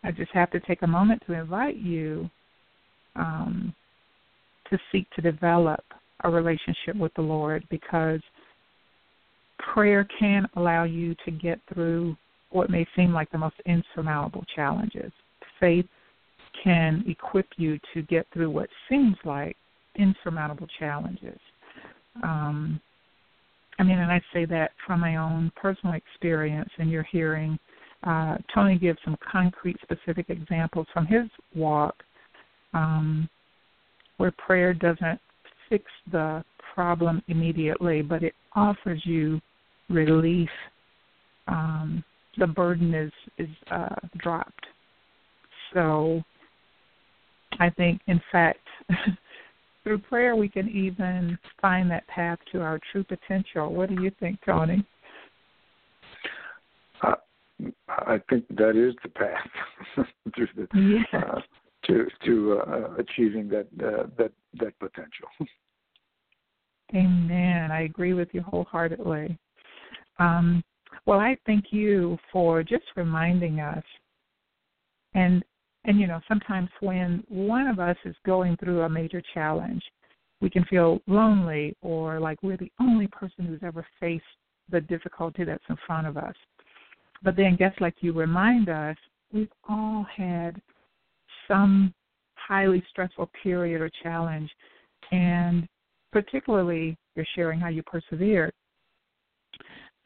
[0.03, 2.29] I just have to take a moment to invite you
[3.17, 3.75] um,
[4.71, 5.85] to seek to develop
[6.25, 8.21] a relationship with the Lord because
[9.73, 12.17] prayer can allow you to get through
[12.51, 15.13] what may seem like the most insurmountable challenges.
[15.59, 15.87] Faith
[16.63, 19.57] can equip you to get through what seems like
[19.97, 21.39] insurmountable challenges.
[22.23, 22.81] Um,
[23.79, 27.59] I mean, and I say that from my own personal experience, and you're hearing
[28.05, 31.95] uh, Tony give some concrete, specific examples from his walk
[32.75, 33.29] um,
[34.17, 35.21] where prayer doesn't
[35.73, 36.45] fix the
[36.75, 39.41] problem immediately, but it offers you
[39.89, 40.51] relief.
[41.49, 42.05] Um,
[42.37, 44.67] the burden is is uh, dropped.
[45.73, 46.23] So
[47.59, 48.61] I think, in fact,
[49.83, 53.73] through prayer we can even find that path to our true potential.
[53.73, 54.85] What do you think, Tony?
[57.03, 57.15] Uh,
[57.89, 59.49] I think that is the path
[60.35, 61.07] through the, yes.
[61.13, 61.41] uh,
[61.87, 65.29] to to uh, achieving that uh, that that potential.
[66.95, 67.71] Amen.
[67.71, 69.39] I agree with you wholeheartedly.
[70.19, 70.63] Um,
[71.07, 73.85] well, I thank you for just reminding us,
[75.15, 75.43] and
[75.85, 79.83] and you know sometimes when one of us is going through a major challenge,
[80.41, 84.25] we can feel lonely or like we're the only person who's ever faced
[84.71, 86.35] the difficulty that's in front of us.
[87.23, 88.97] But then, guess like you remind us,
[89.33, 90.61] we've all had
[91.49, 91.95] some
[92.35, 94.51] highly stressful period or challenge,
[95.11, 95.67] and
[96.13, 98.53] particularly you're sharing how you persevered.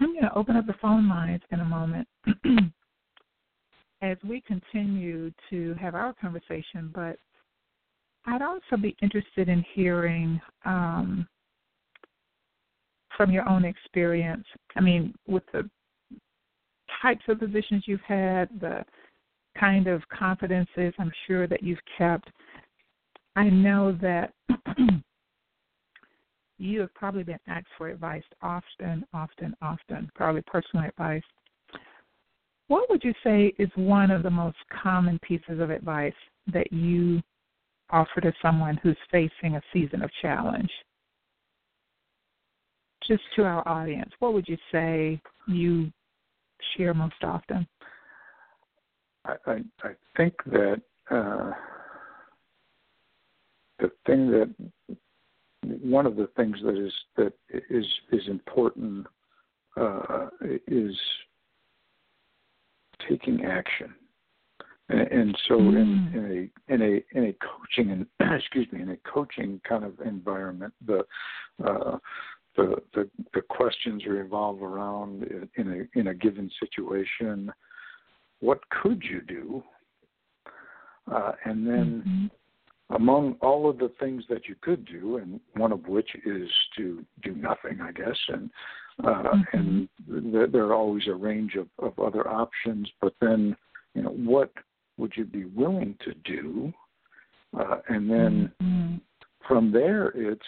[0.00, 2.06] I'm going to open up the phone lines in a moment
[4.02, 7.16] as we continue to have our conversation, but
[8.26, 11.26] I'd also be interested in hearing um,
[13.16, 14.44] from your own experience.
[14.76, 15.68] I mean, with the
[17.00, 18.84] types of positions you've had, the
[19.58, 22.28] kind of confidences I'm sure that you've kept.
[23.36, 24.32] I know that
[26.58, 31.22] you have probably been asked for advice often, often, often, probably personal advice.
[32.68, 36.14] What would you say is one of the most common pieces of advice
[36.52, 37.22] that you
[37.90, 40.70] offer to someone who's facing a season of challenge?
[43.06, 45.92] Just to our audience, what would you say you
[46.76, 47.66] share most often?
[49.24, 49.52] I, I,
[49.82, 50.80] I think that
[51.10, 51.52] uh,
[53.78, 54.52] the thing that
[55.82, 57.32] one of the things that is that
[57.70, 59.06] is is important
[59.76, 60.28] uh,
[60.66, 60.94] is
[63.08, 63.94] taking action,
[64.88, 65.76] and, and so mm.
[65.76, 68.06] in, in a in a in a coaching and
[68.40, 71.04] excuse me in a coaching kind of environment, the
[71.64, 71.98] uh,
[72.56, 75.24] the, the the questions revolve around
[75.56, 77.52] in a in a given situation.
[78.40, 79.62] What could you do?
[81.10, 82.26] Uh, and then mm-hmm
[82.90, 87.04] among all of the things that you could do, and one of which is to
[87.22, 88.50] do nothing, I guess, and
[89.04, 89.58] uh, mm-hmm.
[89.58, 89.88] and
[90.32, 92.88] th- there are always a range of, of other options.
[93.00, 93.56] But then,
[93.94, 94.52] you know, what
[94.96, 96.72] would you be willing to do?
[97.58, 98.96] Uh, and then mm-hmm.
[99.46, 100.40] from there, it's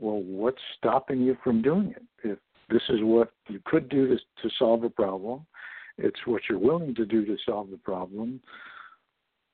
[0.00, 2.02] well, what's stopping you from doing it?
[2.24, 2.38] If
[2.68, 5.46] this is what you could do to, to solve a problem,
[5.96, 8.40] it's what you're willing to do to solve the problem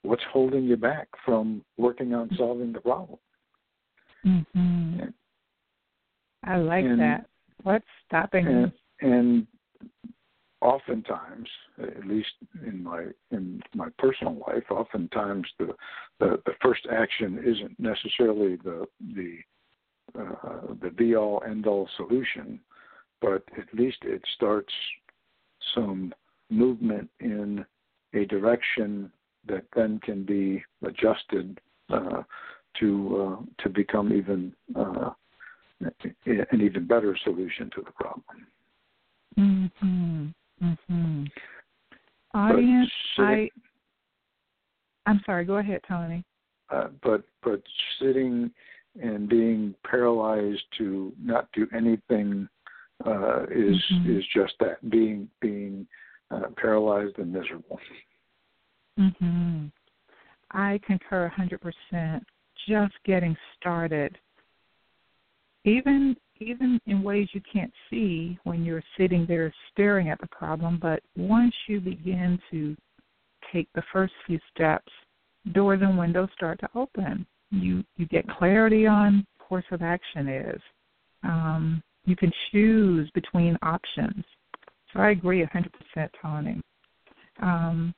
[0.03, 3.19] what's holding you back from working on solving the problem?
[4.27, 5.01] Mm-hmm.
[6.45, 7.27] I like and, that.
[7.63, 9.09] What's stopping and, you?
[9.11, 9.47] And
[10.61, 11.49] oftentimes,
[11.81, 12.29] at least
[12.67, 15.75] in my in my personal life, oftentimes the
[16.21, 19.39] the, the first action isn't necessarily the the
[20.19, 22.61] uh, the be all end all solution,
[23.21, 24.73] but at least it starts
[25.75, 26.15] some
[26.51, 27.65] movement in
[28.15, 29.13] a direction
[29.49, 32.23] that then can be adjusted uh,
[32.81, 35.11] to uh, to become even uh,
[35.81, 38.25] an even better solution to the problem.
[39.39, 40.35] Mhm.
[40.63, 41.31] Mhm.
[42.35, 43.51] Audience, I.
[45.07, 45.45] I'm sorry.
[45.45, 46.25] Go ahead, Tony.
[46.71, 47.63] Uh, but but
[47.99, 48.51] sitting
[49.01, 52.49] and being paralyzed to not do anything
[53.07, 54.19] uh, is mm-hmm.
[54.19, 55.87] is just that being being
[56.31, 57.79] uh, paralyzed and miserable.
[58.99, 59.71] Mhm.
[60.51, 62.27] I concur 100%.
[62.67, 64.19] Just getting started.
[65.65, 70.79] Even even in ways you can't see when you're sitting there staring at the problem,
[70.79, 72.77] but once you begin to
[73.53, 74.93] take the first few steps,
[75.53, 77.27] doors and windows start to open.
[77.51, 80.61] You you get clarity on course of action is.
[81.25, 84.25] Um, you can choose between options.
[84.93, 86.61] So I agree 100%, Tony.
[87.43, 87.95] Um,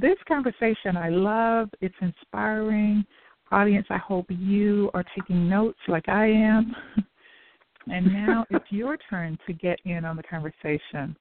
[0.00, 1.70] this conversation I love.
[1.80, 3.04] It's inspiring.
[3.50, 6.74] Audience, I hope you are taking notes like I am.
[7.88, 11.16] and now it's your turn to get in on the conversation.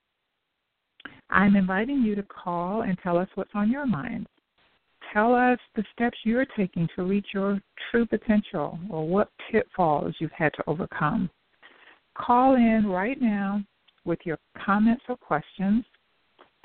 [1.30, 4.28] I'm inviting you to call and tell us what's on your mind.
[5.14, 10.32] Tell us the steps you're taking to reach your true potential or what pitfalls you've
[10.32, 11.30] had to overcome.
[12.18, 13.62] Call in right now
[14.04, 15.86] with your comments or questions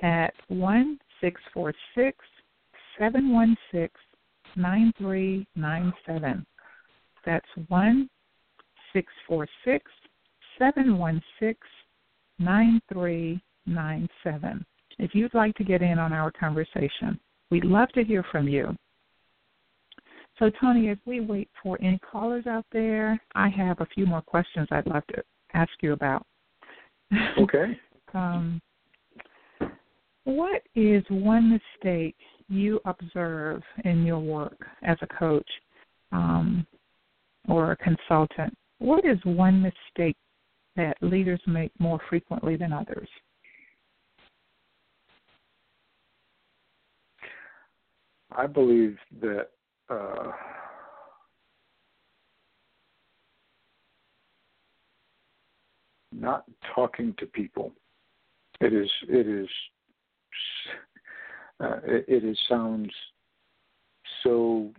[0.03, 2.17] at 1 646
[2.99, 3.89] 716
[4.57, 6.47] 9397.
[7.25, 8.11] That's 1
[8.93, 9.85] six four six
[10.59, 11.59] seven one six
[12.39, 14.65] nine three nine seven.
[14.99, 17.19] If you'd like to get in on our conversation,
[17.51, 18.77] we'd love to hear from you.
[20.39, 24.23] So, Tony, as we wait for any callers out there, I have a few more
[24.23, 26.27] questions I'd love to ask you about.
[27.39, 27.79] Okay.
[28.15, 28.61] um,
[30.25, 32.17] what is one mistake
[32.49, 35.49] you observe in your work as a coach
[36.13, 36.67] um,
[37.49, 38.57] or a consultant?
[38.79, 40.17] What is one mistake
[40.77, 43.09] that leaders make more frequently than others?
[48.33, 49.49] I believe that
[49.89, 50.31] uh,
[56.13, 56.45] not
[56.75, 57.73] talking to people.
[58.61, 59.49] It is it is
[61.61, 62.91] uh, it, it is sounds
[64.23, 64.71] so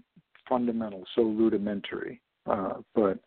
[0.48, 3.20] fundamental, so rudimentary, uh, but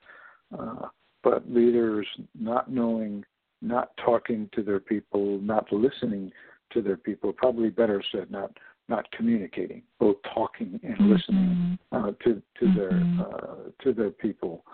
[0.59, 0.89] uh,
[1.23, 2.07] but leaders
[2.39, 3.25] not knowing,
[3.63, 6.31] not talking to their people, not listening
[6.73, 7.33] to their people.
[7.33, 8.51] Probably better said, not
[8.89, 11.13] not communicating, both talking and mm-hmm.
[11.13, 12.79] listening uh, to to mm-hmm.
[12.79, 14.65] their uh, to their people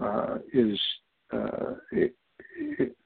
[0.00, 0.78] uh, is
[1.32, 2.14] uh, it,
[2.56, 2.96] it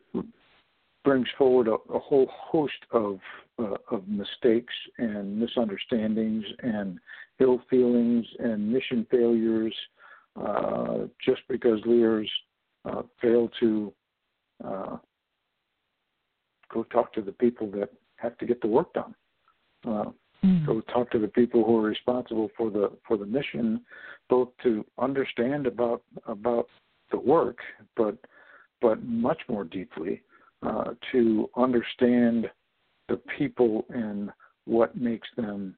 [1.05, 3.19] brings forward a, a whole host of
[3.59, 6.99] uh, of mistakes and misunderstandings and
[7.41, 9.75] ill feelings and mission failures
[10.41, 12.31] uh, just because leaders
[12.85, 13.93] uh, fail to
[14.65, 14.97] uh,
[16.73, 19.15] go talk to the people that have to get the work done.
[19.87, 20.05] Uh,
[20.45, 20.67] mm.
[20.67, 23.81] Go talk to the people who are responsible for the for the mission,
[24.29, 26.67] both to understand about about
[27.11, 27.59] the work,
[27.97, 28.17] but
[28.81, 30.23] but much more deeply
[30.63, 32.51] uh, to understand
[33.09, 34.31] the people and
[34.67, 35.75] what makes them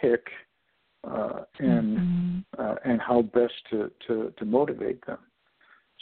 [0.00, 0.26] tick,
[1.04, 2.38] uh, and mm-hmm.
[2.58, 5.18] uh, and how best to, to, to motivate them.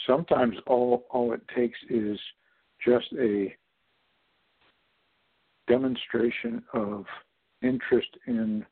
[0.07, 2.19] Sometimes all all it takes is
[2.87, 3.55] just a
[5.69, 7.05] demonstration of
[7.63, 8.65] interest in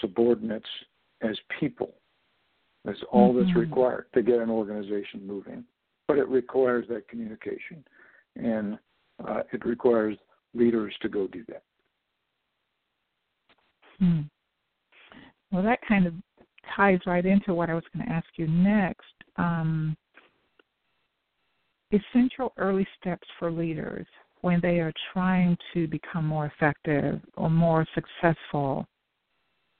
[0.00, 0.68] subordinates
[1.22, 1.94] as people.
[2.84, 3.46] That's all mm-hmm.
[3.46, 5.64] that's required to get an organization moving
[6.06, 7.84] but it requires that communication,
[8.36, 8.78] and
[9.26, 10.16] uh, it requires
[10.54, 11.62] leaders to go do that.
[13.98, 14.20] Hmm.
[15.50, 16.14] Well, that kind of
[16.76, 19.02] ties right into what I was going to ask you next.
[19.36, 19.96] Um,
[21.92, 24.06] essential early steps for leaders
[24.40, 28.86] when they are trying to become more effective or more successful.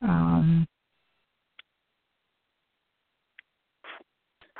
[0.02, 0.66] Um,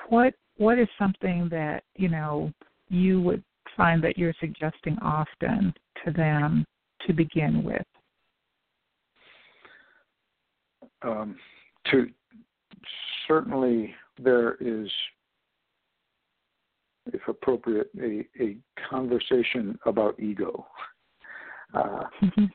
[0.09, 2.52] what what is something that you know
[2.88, 3.42] you would
[3.76, 5.74] find that you're suggesting often
[6.05, 6.64] to them
[7.07, 7.82] to begin with?
[11.02, 11.36] Um,
[11.90, 12.09] to
[13.28, 14.88] certainly there is,
[17.12, 18.57] if appropriate, a, a
[18.88, 20.66] conversation about ego,
[21.74, 22.05] uh,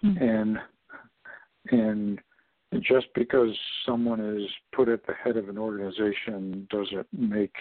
[0.04, 0.58] and
[1.72, 2.20] and
[2.82, 7.54] just because someone is put at the head of an organization doesn't make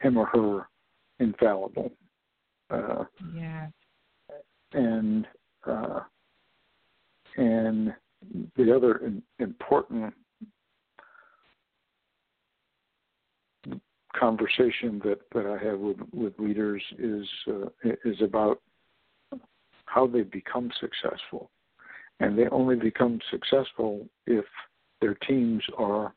[0.00, 0.68] him or her
[1.18, 1.92] infallible.
[2.70, 3.68] Uh, yeah.
[4.72, 5.26] And
[5.66, 6.00] uh,
[7.36, 7.94] and
[8.56, 10.14] the other important
[14.18, 17.68] conversation that, that I have with, with leaders is uh,
[18.04, 18.60] is about
[19.86, 21.50] how they become successful,
[22.20, 24.44] and they only become successful if
[25.00, 26.14] their teams are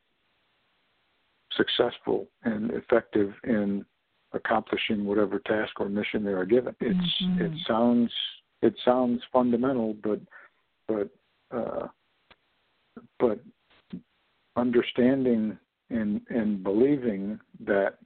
[1.56, 3.86] successful and effective in
[4.34, 6.76] accomplishing whatever task or mission they are given.
[6.80, 7.46] It's mm-hmm.
[7.46, 8.12] it sounds
[8.62, 10.20] it sounds fundamental, but
[10.88, 11.10] but
[11.52, 11.88] uh,
[13.20, 13.40] but
[14.56, 15.58] understanding
[15.90, 17.98] and and believing that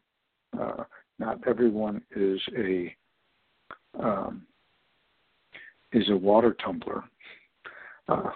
[0.59, 0.83] uh,
[1.19, 2.95] not everyone is a
[3.99, 4.45] um,
[5.91, 7.03] is a water tumbler.
[8.07, 8.29] Uh,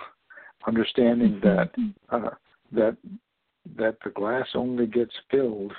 [0.66, 1.48] understanding mm-hmm.
[1.48, 1.72] that
[2.10, 2.30] uh,
[2.72, 2.98] that
[3.78, 5.74] that the glass only gets filled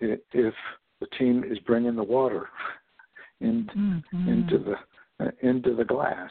[0.00, 0.54] if
[1.00, 2.48] the team is bringing the water
[3.40, 4.28] in, mm-hmm.
[4.28, 4.74] into the
[5.24, 6.30] uh, into the glass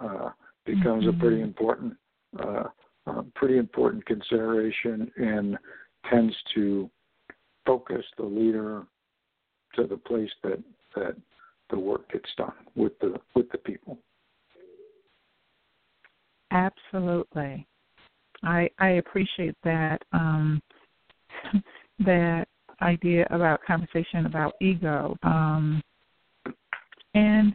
[0.00, 0.30] uh,
[0.64, 1.16] becomes mm-hmm.
[1.16, 1.94] a pretty important
[2.40, 2.64] uh,
[3.06, 5.58] uh, pretty important consideration and
[6.08, 6.88] tends to
[7.66, 8.84] focus the leader
[9.74, 10.62] to the place that
[10.94, 11.16] that
[11.70, 13.98] the work gets done with the with the people.
[16.50, 17.66] Absolutely.
[18.42, 20.60] I I appreciate that um,
[22.00, 22.46] that
[22.80, 25.82] idea about conversation about ego, um,
[27.14, 27.54] and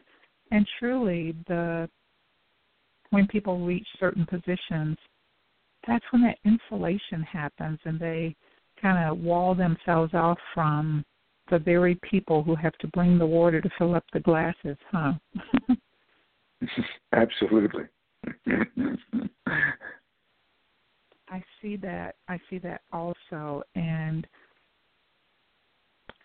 [0.52, 1.90] and truly the
[3.10, 4.98] when people reach certain positions,
[5.88, 8.36] that's when that insulation happens, and they
[8.82, 11.04] kind of wall themselves off from
[11.50, 15.14] the very people who have to bring the water to fill up the glasses, huh?
[17.14, 17.84] Absolutely.
[21.30, 22.16] I see that.
[22.28, 24.26] I see that also, and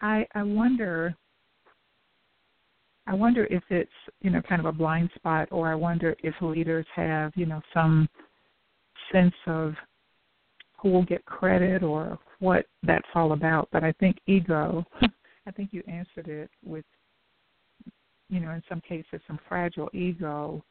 [0.01, 1.15] I I wonder.
[3.07, 3.91] I wonder if it's
[4.21, 7.61] you know kind of a blind spot, or I wonder if leaders have you know
[7.75, 8.09] some
[9.11, 9.75] sense of
[10.81, 13.69] who will get credit or what that's all about.
[13.73, 14.85] But I think ego.
[15.47, 16.85] I think you answered it with
[18.29, 20.65] you know in some cases some fragile ego,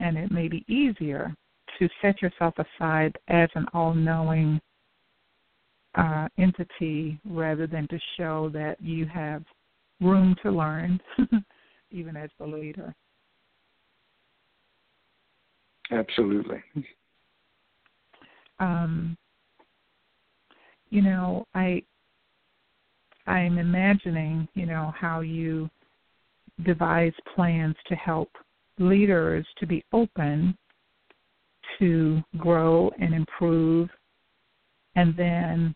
[0.00, 1.36] and it may be easier
[1.78, 4.60] to set yourself aside as an all-knowing
[5.94, 9.42] uh, entity rather than to show that you have
[10.00, 11.00] room to learn,
[11.90, 12.94] even as the leader.
[15.90, 16.62] Absolutely.
[18.58, 19.16] Um,
[20.90, 21.82] you know, I
[23.26, 25.68] I'm imagining, you know, how you
[26.64, 28.30] devise plans to help
[28.78, 30.56] leaders to be open
[31.78, 33.88] to grow and improve,
[34.94, 35.74] and then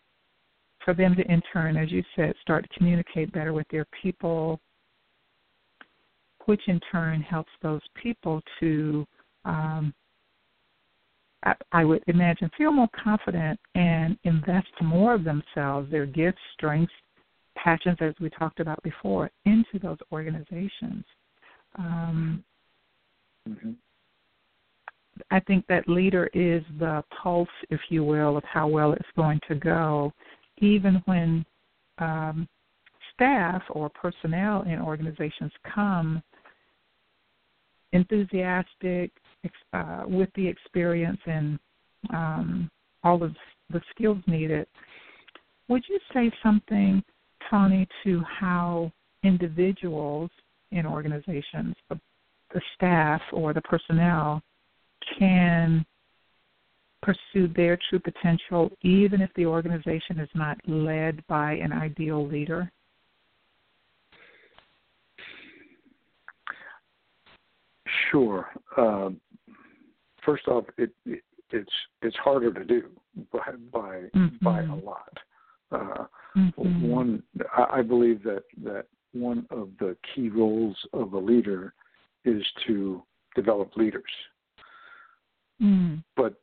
[0.83, 4.59] for them to, in turn, as you said, start to communicate better with their people,
[6.45, 9.05] which in turn helps those people to,
[9.45, 9.93] um,
[11.43, 16.93] I, I would imagine, feel more confident and invest more of themselves, their gifts, strengths,
[17.55, 21.03] passions, as we talked about before, into those organizations.
[21.77, 22.43] Um,
[23.47, 23.71] mm-hmm.
[25.29, 29.39] I think that leader is the pulse, if you will, of how well it's going
[29.47, 30.13] to go,
[30.57, 31.45] even when
[31.99, 32.47] um,
[33.13, 36.23] staff or personnel in organizations come
[37.93, 39.11] enthusiastic
[39.73, 41.59] uh, with the experience and
[42.13, 42.71] um,
[43.03, 43.35] all of
[43.71, 44.65] the skills needed.
[45.67, 47.03] Would you say something,
[47.49, 48.91] Tony, to how
[49.23, 50.29] individuals
[50.71, 54.41] in organizations, the staff or the personnel,
[55.17, 55.85] can
[57.01, 62.71] pursue their true potential even if the organization is not led by an ideal leader?
[68.11, 68.47] Sure.
[68.77, 69.09] Uh,
[70.25, 71.71] first off, it, it, it's
[72.01, 72.83] it's harder to do
[73.31, 73.39] by
[73.71, 74.43] by, mm-hmm.
[74.43, 75.17] by a lot.
[75.71, 76.05] Uh,
[76.37, 76.89] mm-hmm.
[76.89, 77.23] One,
[77.57, 81.73] I believe that that one of the key roles of a leader
[82.25, 83.01] is to
[83.35, 84.03] develop leaders.
[85.61, 86.03] Mm.
[86.15, 86.35] But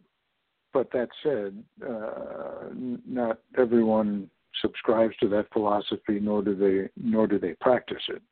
[0.72, 2.68] but that said, uh,
[3.06, 8.22] not everyone subscribes to that philosophy, nor do they nor do they practice it.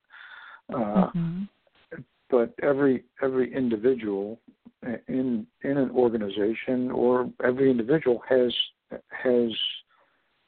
[0.73, 1.43] Uh, mm-hmm.
[2.31, 4.41] But every every individual
[5.09, 8.53] in in an organization or every individual has
[9.11, 9.51] has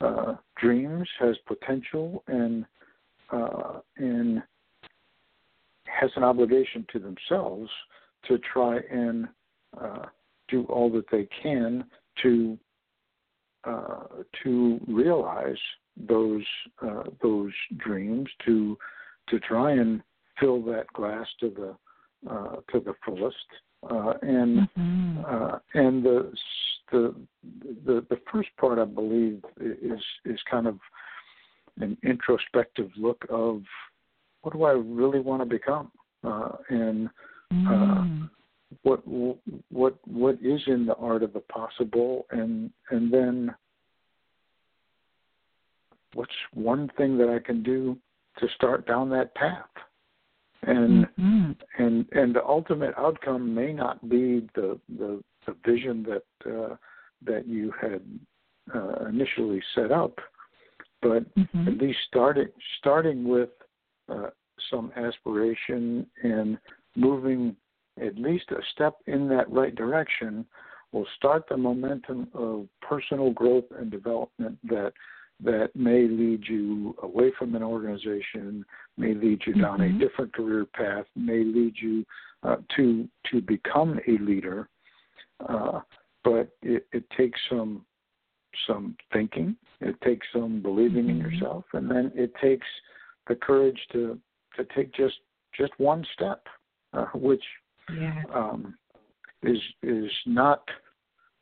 [0.01, 2.65] uh, dreams, has potential, and
[3.33, 4.43] uh, and
[5.85, 7.71] has an obligation to themselves
[8.27, 9.27] to try and
[9.81, 10.07] uh,
[10.49, 11.85] do all that they can
[12.23, 12.59] to
[13.65, 14.05] uh,
[14.43, 15.59] to realize
[15.97, 16.45] those
[16.83, 18.79] uh, those dreams, to
[19.29, 20.03] to try and
[20.39, 23.37] fill that glass to the uh, to the fullest.
[23.89, 25.25] Uh, and mm-hmm.
[25.25, 26.33] Uh, and the,
[26.91, 27.15] the
[27.85, 30.79] the the first part, I believe, is is kind of
[31.81, 33.63] an introspective look of
[34.43, 35.93] what do I really want to become,
[36.25, 37.09] uh, and
[37.53, 38.29] mm
[38.83, 39.03] what
[39.71, 43.55] what what is in the art of the possible and and then
[46.15, 47.97] what's one thing that I can do
[48.39, 49.65] to start down that path
[50.63, 51.53] and mm-hmm.
[51.79, 56.77] and and the ultimate outcome may not be the the, the vision that uh,
[57.25, 58.03] that you had
[58.75, 60.19] uh, initially set up
[61.01, 61.69] but mm-hmm.
[61.69, 62.49] at least starting
[62.79, 63.51] starting with
[64.09, 64.31] uh,
[64.71, 66.59] some aspiration and
[66.97, 67.55] moving
[68.03, 70.45] at least a step in that right direction
[70.93, 74.93] will start the momentum of personal growth and development that
[75.41, 78.65] that may lead you away from an organization,
[78.97, 79.97] may lead you down mm-hmm.
[79.97, 82.05] a different career path, may lead you
[82.43, 84.69] uh, to to become a leader.
[85.49, 85.81] Uh,
[86.25, 87.85] but it, it, takes some
[88.67, 91.25] some thinking, it takes some believing mm-hmm.
[91.25, 92.67] in yourself, and then it takes
[93.29, 94.19] the courage to
[94.57, 95.19] to take just
[95.57, 96.45] just one step,
[96.93, 97.45] uh, which
[97.97, 98.23] yeah.
[98.35, 98.75] um,
[99.43, 100.63] is is not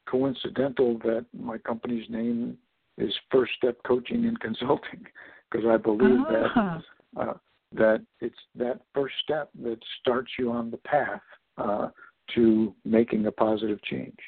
[0.08, 2.56] coincidental that my company's name
[2.98, 5.06] is First Step Coaching and Consulting
[5.50, 6.82] because I believe that
[7.20, 7.34] uh,
[7.72, 11.20] that it's that first step that starts you on the path
[11.58, 11.88] uh,
[12.34, 14.18] to making a positive change.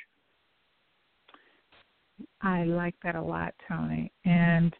[2.43, 4.13] I like that a lot, Tony.
[4.25, 4.75] And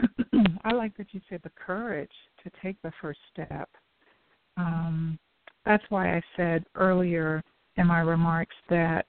[0.64, 2.10] I like that you said the courage
[2.42, 3.68] to take the first step.
[4.56, 5.18] Um,
[5.64, 7.42] that's why I said earlier
[7.76, 9.06] in my remarks that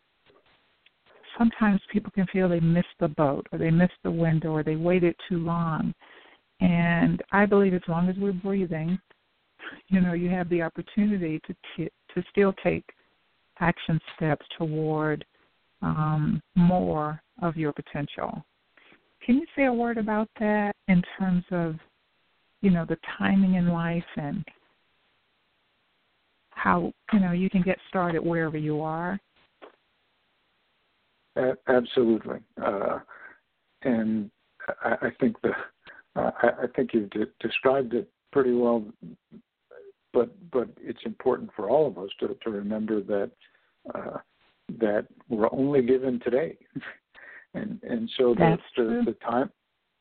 [1.37, 4.75] sometimes people can feel they missed the boat or they missed the window or they
[4.75, 5.93] waited too long.
[6.59, 8.99] And I believe as long as we're breathing,
[9.87, 12.83] you know, you have the opportunity to t- to still take
[13.59, 15.23] action steps toward
[15.81, 18.43] um, more of your potential.
[19.25, 21.75] Can you say a word about that in terms of,
[22.61, 24.43] you know, the timing in life and
[26.51, 29.19] how you know you can get started wherever you are?
[31.67, 32.99] Absolutely, uh,
[33.83, 34.29] and
[34.83, 35.51] I, I think the
[36.15, 38.85] uh, I, I think you've de- described it pretty well.
[40.13, 43.31] But but it's important for all of us to to remember that
[43.95, 44.17] uh,
[44.79, 46.57] that we're only given today,
[47.53, 49.49] and and so the, the, the time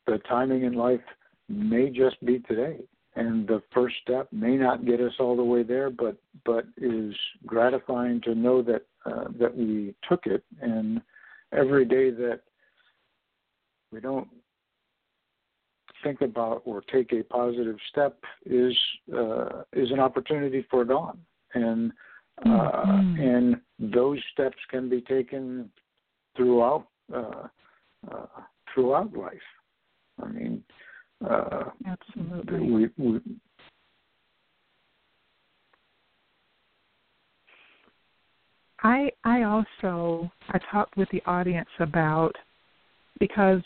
[0.06, 1.00] the timing in life
[1.48, 2.78] may just be today
[3.16, 7.14] and the first step may not get us all the way there but but is
[7.46, 11.00] gratifying to know that uh, that we took it and
[11.52, 12.40] every day that
[13.92, 14.28] we don't
[16.02, 18.76] think about or take a positive step is
[19.16, 21.18] uh, is an opportunity for dawn
[21.54, 21.92] and
[22.44, 23.20] uh, mm-hmm.
[23.20, 23.56] and
[23.92, 25.70] those steps can be taken
[26.36, 27.48] throughout uh,
[28.10, 28.26] uh,
[28.72, 29.32] throughout life.
[30.22, 30.62] I mean,
[31.28, 32.60] uh, absolutely.
[32.60, 33.20] We, we,
[38.82, 42.32] I I also I talked with the audience about
[43.18, 43.60] because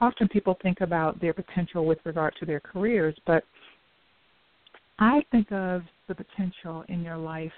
[0.00, 3.42] often people think about their potential with regard to their careers, but
[4.98, 7.52] I think of the potential in your life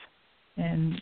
[0.57, 1.00] and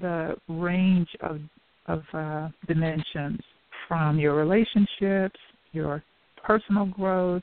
[0.00, 1.40] the range of
[1.86, 3.40] of uh, dimensions
[3.86, 5.38] from your relationships,
[5.72, 6.02] your
[6.44, 7.42] personal growth,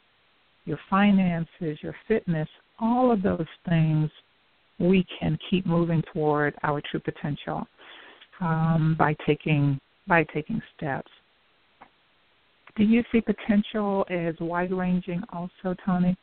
[0.66, 2.50] your finances, your fitness,
[2.80, 4.10] all of those things
[4.80, 7.66] we can keep moving toward our true potential
[8.42, 11.10] um, by taking by taking steps.
[12.76, 16.18] Do you see potential as wide ranging also, Tony?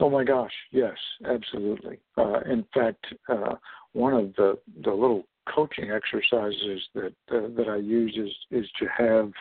[0.00, 0.96] Oh my gosh, yes,
[1.26, 1.98] absolutely.
[2.16, 3.54] Uh, in fact, uh,
[3.92, 5.24] one of the the little
[5.54, 9.32] coaching exercises that uh, that I use is is to have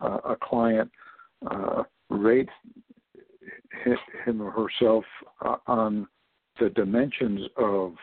[0.00, 0.90] uh, a client
[1.48, 2.48] uh, rate
[4.24, 5.04] him or herself
[5.44, 6.06] uh, on
[6.60, 7.94] the dimensions of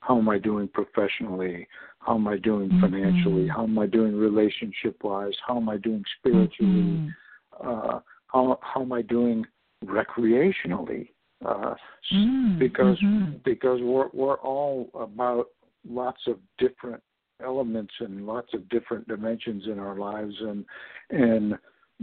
[0.00, 1.66] how am I doing professionally,
[2.00, 2.80] how am I doing mm-hmm.
[2.80, 7.68] financially, how am I doing relationship wise, how am I doing spiritually, mm-hmm.
[7.68, 9.46] uh, how how am I doing
[9.84, 11.10] recreationally,
[11.44, 11.74] uh,
[12.12, 12.58] mm-hmm.
[12.58, 13.36] because mm-hmm.
[13.44, 15.46] because we're we're all about
[15.88, 17.02] lots of different
[17.44, 20.64] elements and lots of different dimensions in our lives and
[21.10, 21.54] and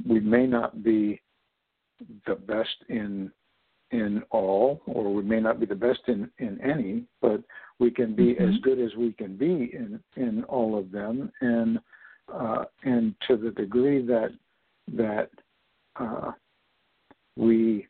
[0.08, 1.22] we may not be
[2.26, 3.32] the best in
[3.92, 7.42] in all or we may not be the best in in any but
[7.80, 8.50] we can be mm-hmm.
[8.50, 11.80] as good as we can be in in all of them and
[12.34, 14.30] uh, and to the degree that
[14.96, 15.30] that
[16.00, 16.32] uh,
[17.36, 17.88] we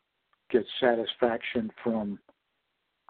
[0.49, 2.19] get satisfaction from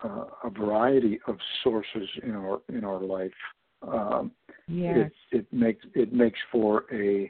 [0.03, 3.31] uh, a variety of sources in our in our life.
[3.81, 4.31] Um,
[4.67, 5.09] yes.
[5.31, 7.29] it, it makes it makes for a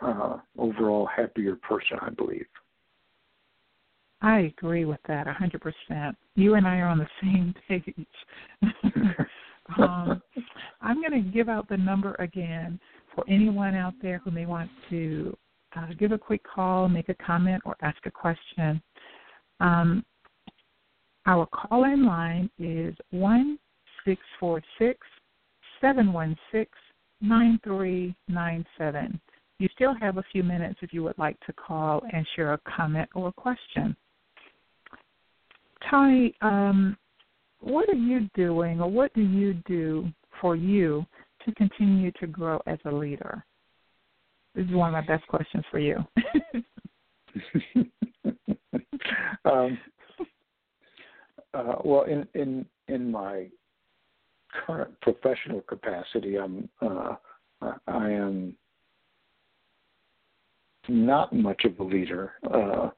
[0.00, 2.46] uh, overall happier person, I believe.
[4.22, 6.16] I agree with that a hundred percent.
[6.34, 8.06] You and I are on the same page.
[9.78, 10.22] um,
[10.80, 12.78] I'm going to give out the number again
[13.14, 15.36] for anyone out there who may want to
[15.76, 18.80] uh, give a quick call, make a comment, or ask a question.
[19.60, 20.04] Um,
[21.26, 23.58] our call in line is 1
[24.04, 24.98] 646
[25.80, 26.66] 716
[27.20, 29.20] 9397.
[29.58, 32.60] You still have a few minutes if you would like to call and share a
[32.76, 33.96] comment or a question.
[35.90, 36.96] Tony, um,
[37.60, 40.08] what are you doing or what do you do
[40.40, 41.04] for you
[41.44, 43.44] to continue to grow as a leader?
[44.54, 45.96] This is one of my best questions for you.
[49.44, 49.78] um,
[51.52, 53.46] uh, well, in in in my
[54.66, 57.16] current professional capacity, I'm uh,
[57.86, 58.56] I am
[60.88, 62.90] not much of a leader, uh,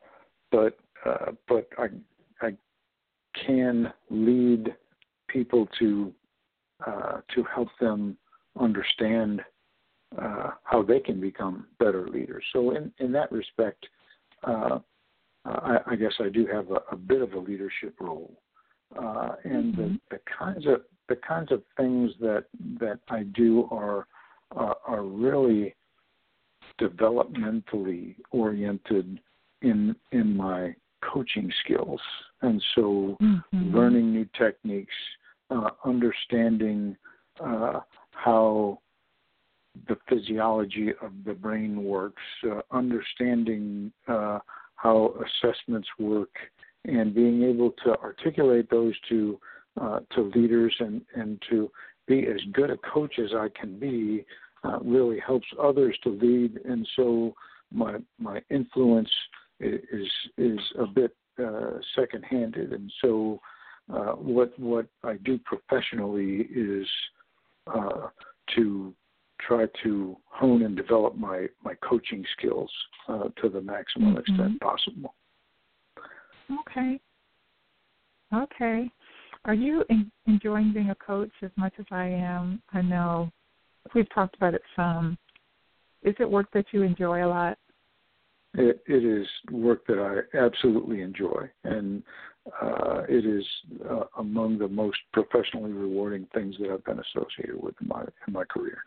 [0.53, 1.89] but uh, but I
[3.49, 4.77] can lead
[5.29, 6.13] people to
[6.87, 8.17] uh, to help them
[8.61, 9.41] understand
[10.21, 12.45] uh, how they can become better leaders.
[12.53, 13.87] So in in that respect,
[14.45, 14.79] uh,
[15.45, 18.39] I, I guess I do have a, a bit of a leadership role,
[18.97, 19.95] uh, and mm-hmm.
[20.11, 22.45] the, the kinds of the kinds of things that
[22.81, 24.07] that I do are
[24.53, 25.75] are, are really
[26.81, 29.21] developmentally oriented
[29.63, 32.01] in in my coaching skills,
[32.43, 33.77] and so mm-hmm.
[33.77, 34.95] learning new techniques,
[35.51, 36.97] uh, understanding
[37.45, 37.81] uh,
[38.13, 38.79] how
[39.89, 44.39] the physiology of the brain works, uh, understanding uh,
[44.77, 46.35] how assessments work,
[46.85, 49.39] and being able to articulate those to
[49.81, 51.71] uh, to leaders and and to
[52.07, 54.25] be as good a coach as I can be
[54.65, 57.35] uh, really helps others to lead, and so
[57.73, 59.11] my my influence
[59.61, 61.15] is is a bit
[62.29, 63.41] second-handed, and so
[63.93, 66.87] uh, what what I do professionally is
[67.67, 68.09] uh,
[68.57, 68.95] to
[69.47, 72.71] try to hone and develop my my coaching skills
[73.09, 74.19] uh, to the maximum mm-hmm.
[74.19, 75.15] extent possible.
[76.67, 77.01] Okay.
[78.35, 78.91] Okay.
[79.45, 82.61] Are you in, enjoying being a coach as much as I am?
[82.73, 83.31] I know
[83.95, 85.17] we've talked about it some.
[86.03, 87.59] Is it work that you enjoy a lot?
[88.55, 92.03] It, it is work that I absolutely enjoy, and
[92.63, 93.45] uh, it is
[93.89, 98.33] uh, among the most professionally rewarding things that I've been associated with in my in
[98.33, 98.79] my career.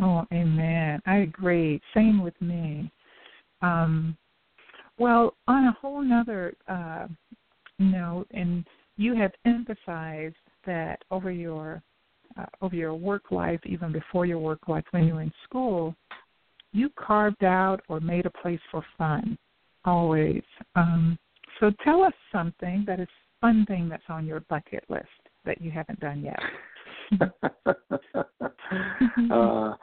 [0.00, 1.00] Oh, amen.
[1.06, 1.80] I agree.
[1.94, 2.90] Same with me.
[3.60, 4.16] Um,
[4.98, 7.06] well, on a whole nother uh,
[7.78, 8.64] note, and
[8.96, 10.34] you have emphasized
[10.66, 11.82] that over your
[12.38, 15.94] uh, over your work life, even before your work life, when you were in school,
[16.72, 19.36] you carved out or made a place for fun
[19.84, 20.42] always.
[20.74, 21.18] Um,
[21.60, 23.08] so tell us something that is
[23.40, 25.06] fun thing that's on your bucket list
[25.44, 26.40] that you haven't done yet.
[29.30, 29.74] uh,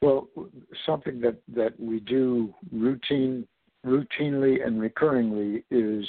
[0.00, 0.28] well,
[0.86, 3.46] something that that we do routine
[3.84, 6.06] routinely and recurringly is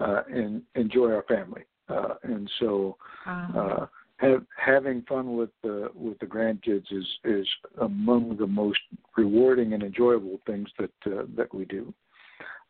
[0.00, 3.58] uh, in, enjoy our family, uh, and so uh-huh.
[3.58, 3.86] uh,
[4.18, 7.46] have, having fun with the with the grandkids is is
[7.80, 8.78] among the most
[9.16, 11.92] rewarding and enjoyable things that uh, that we do.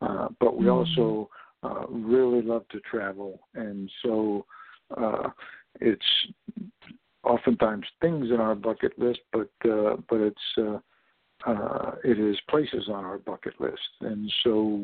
[0.01, 0.99] Uh, but we mm-hmm.
[0.99, 1.29] also
[1.63, 4.45] uh, really love to travel, and so
[4.97, 5.29] uh,
[5.79, 6.01] it's
[7.23, 10.79] oftentimes things in our bucket list, but uh, but it's uh,
[11.45, 14.83] uh, it is places on our bucket list, and so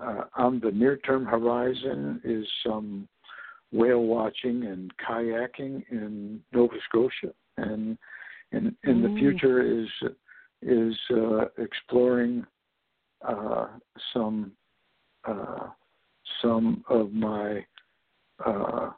[0.00, 3.08] uh, on the near term horizon is some
[3.72, 7.96] whale watching and kayaking in Nova Scotia, and
[8.52, 9.88] in in the future is
[10.62, 12.44] is uh, exploring
[13.26, 13.66] uh,
[14.12, 14.52] some
[15.24, 15.68] uh,
[16.42, 17.64] some of my
[18.44, 18.90] uh,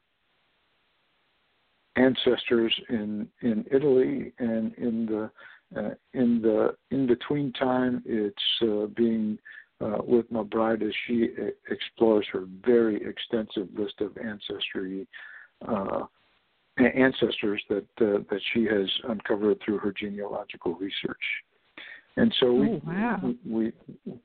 [1.96, 5.30] ancestors in in Italy and in the
[5.78, 9.38] uh, in the in between time it's uh, being
[9.80, 11.28] uh, with my bride as she
[11.70, 15.06] explores her very extensive list of ancestry
[15.66, 16.02] uh,
[16.78, 21.22] ancestors that uh, that she has uncovered through her genealogical research.
[22.16, 23.20] And so we, oh, wow.
[23.22, 23.72] we we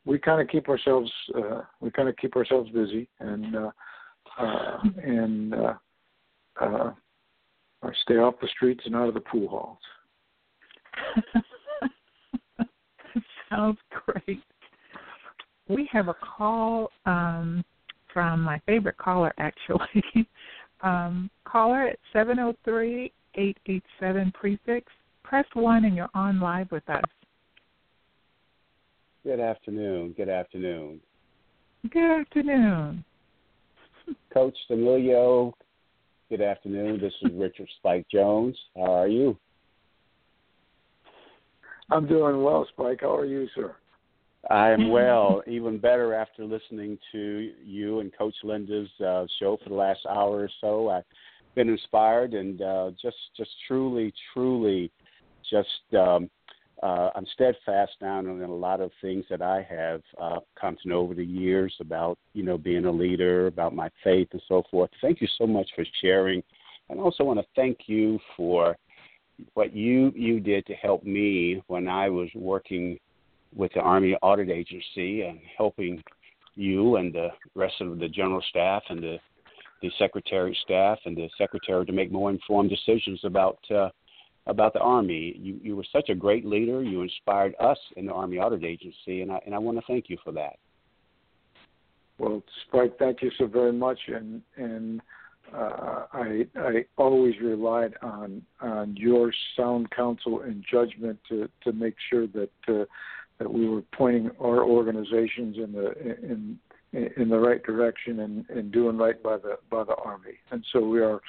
[0.06, 3.72] we kind of keep ourselves uh, we kind of keep ourselves busy and uh,
[4.40, 5.74] uh, and uh,
[6.60, 6.92] uh,
[8.04, 9.78] stay off the streets and out of the pool halls.
[13.50, 14.42] Sounds great.
[15.70, 17.64] We have a call um,
[18.14, 20.04] from my favorite caller, actually.
[20.82, 24.92] um, caller at 703 887 prefix.
[25.24, 27.04] Press 1 and you're on live with us.
[29.28, 30.14] Good afternoon.
[30.16, 31.02] Good afternoon.
[31.92, 33.04] Good afternoon.
[34.34, 35.52] Coach Stamilio,
[36.30, 37.02] good afternoon.
[37.02, 38.56] This is Richard Spike Jones.
[38.78, 39.38] How are you?
[41.92, 43.00] I'm doing well, Spike.
[43.02, 43.76] How are you, sir?
[44.50, 49.68] I am well, even better after listening to you and Coach Linda's uh, show for
[49.68, 50.88] the last hour or so.
[50.88, 51.04] I've
[51.54, 54.90] been inspired and uh, just, just truly, truly,
[55.52, 56.30] just um,
[56.84, 60.90] uh, I'm steadfast now in a lot of things that I have uh, come to
[60.90, 64.64] know over the years about, you know, being a leader, about my faith and so
[64.70, 64.92] forth.
[65.02, 66.44] Thank you so much for sharing,
[66.90, 68.78] and also want to thank you for
[69.54, 73.00] what you you did to help me when I was working
[73.56, 76.04] with the Army Audit Agency and helping
[76.56, 79.18] you and the rest of the general staff and the
[79.82, 83.90] the secretary staff and the secretary to make more informed decisions about uh,
[84.48, 85.36] about the Army.
[85.38, 86.82] You you were such a great leader.
[86.82, 90.10] You inspired us in the Army Audit Agency, and I and I want to thank
[90.10, 90.58] you for that.
[92.18, 95.02] Well, Spike, thank you so very much, and and
[95.54, 101.96] uh, I I always relied on on your sound counsel and judgment to to make
[102.10, 102.86] sure that uh,
[103.38, 105.92] that we were pointing our organizations in the
[106.24, 106.60] in
[106.94, 110.40] in the right direction and, and doing right by the by the army.
[110.52, 111.22] And so we are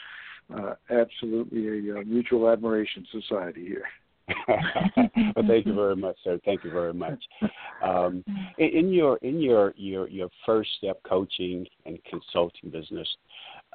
[0.55, 3.85] uh, absolutely a, a, mutual admiration society here.
[4.49, 6.39] well, thank you very much, sir.
[6.45, 7.23] Thank you very much.
[7.83, 8.25] Um,
[8.59, 13.09] in, in, your in your your your first step coaching and consulting business,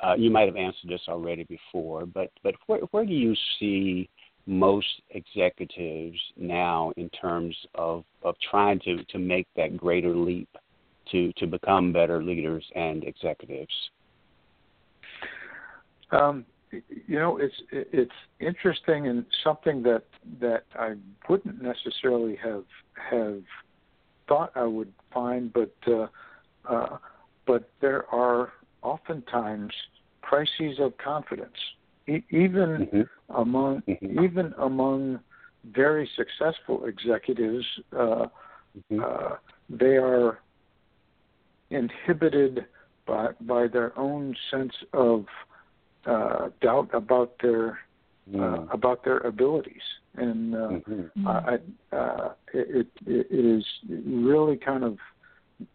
[0.03, 4.09] uh, you might have answered this already before, but but where where do you see
[4.45, 10.49] most executives now in terms of of trying to to make that greater leap
[11.11, 13.73] to to become better leaders and executives?
[16.11, 16.45] Um,
[17.07, 20.03] you know, it's it's interesting and something that
[20.39, 20.95] that I
[21.29, 22.65] wouldn't necessarily have
[23.11, 23.41] have
[24.27, 26.07] thought I would find, but uh,
[26.69, 26.97] uh,
[27.45, 29.71] but there are oftentimes
[30.21, 31.57] crises of confidence,
[32.07, 33.01] e- even mm-hmm.
[33.35, 34.23] among mm-hmm.
[34.23, 35.19] even among
[35.71, 37.65] very successful executives.
[37.91, 38.25] Uh,
[38.91, 38.99] mm-hmm.
[39.03, 39.35] uh,
[39.69, 40.39] they are
[41.69, 42.65] inhibited
[43.05, 45.25] by by their own sense of
[46.05, 47.80] uh, doubt about their
[48.34, 48.73] uh, mm.
[48.73, 49.81] about their abilities,
[50.15, 51.27] and uh, mm-hmm.
[51.27, 51.57] I,
[51.95, 53.65] uh, it, it, it is
[54.05, 54.97] really kind of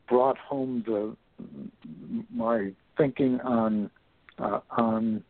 [0.08, 1.16] brought home the
[2.34, 3.90] my thinking on
[4.38, 5.22] uh, on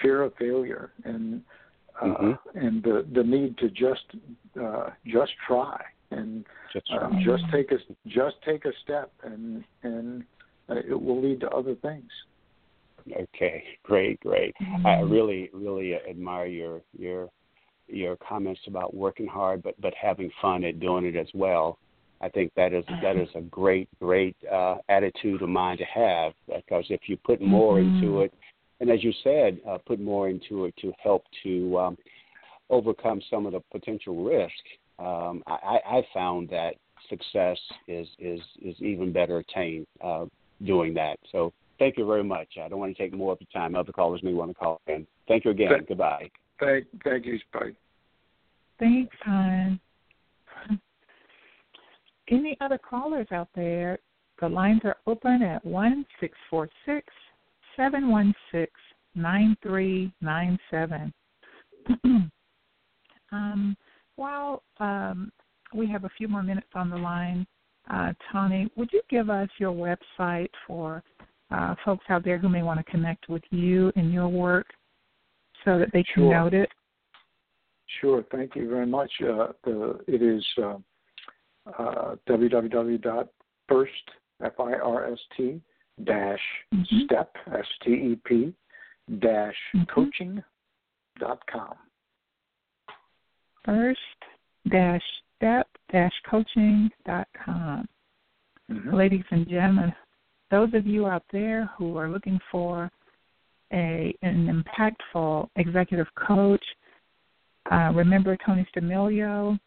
[0.00, 1.42] fear of failure and
[2.00, 2.58] uh, mm-hmm.
[2.58, 4.04] and the the need to just
[4.60, 5.80] uh, just try
[6.10, 10.24] and just, uh, just take a just take a step and and
[10.68, 12.10] uh, it will lead to other things.
[13.12, 14.54] Okay, great, great.
[14.60, 14.86] Mm-hmm.
[14.86, 17.28] I really, really admire your your
[17.86, 21.78] your comments about working hard, but but having fun at doing it as well.
[22.20, 26.32] I think that is that is a great, great uh, attitude of mind to have
[26.46, 27.96] because if you put more mm-hmm.
[27.96, 28.34] into it,
[28.80, 31.98] and as you said, uh, put more into it to help to um,
[32.70, 34.52] overcome some of the potential risk.
[34.98, 36.74] Um, I, I found that
[37.08, 40.26] success is is is even better attained uh,
[40.64, 41.18] doing that.
[41.30, 42.48] So Thank you very much.
[42.62, 43.76] I don't want to take more of your time.
[43.76, 45.06] Other callers may want to call in.
[45.28, 45.70] Thank you again.
[45.70, 46.30] Thank, Goodbye.
[46.58, 47.38] Thank, thank you.
[47.52, 47.70] Bye.
[48.80, 49.80] Thanks, hon.
[52.30, 53.98] Any other callers out there?
[54.40, 57.06] The lines are open at one six four six
[57.76, 58.72] seven one six
[59.14, 61.12] nine three nine seven.
[63.30, 63.76] Um,
[64.16, 65.30] while um,
[65.74, 67.46] we have a few more minutes on the line,
[67.90, 71.02] uh, Tony, would you give us your website for
[71.50, 74.66] uh, folks out there who may want to connect with you and your work
[75.64, 76.32] so that they can sure.
[76.32, 76.70] note it?
[78.00, 78.24] Sure.
[78.30, 79.10] Thank you very much.
[79.22, 80.76] Uh, the, it is uh,
[81.78, 83.90] uh, www.first,
[84.44, 85.60] F-I-R-S-T,
[86.04, 86.40] dash
[86.74, 87.04] mm-hmm.
[87.04, 88.54] step, S-T-E-P,
[89.18, 89.82] dash mm-hmm.
[89.92, 90.42] coaching
[91.18, 91.74] dot com.
[93.64, 93.98] First
[94.70, 95.02] dash
[95.36, 97.88] step dash coaching dot com.
[98.70, 98.94] Mm-hmm.
[98.94, 99.92] Ladies and gentlemen,
[100.50, 102.90] those of you out there who are looking for
[103.72, 106.64] a an impactful executive coach,
[107.70, 109.58] uh, remember Tony Stamilio.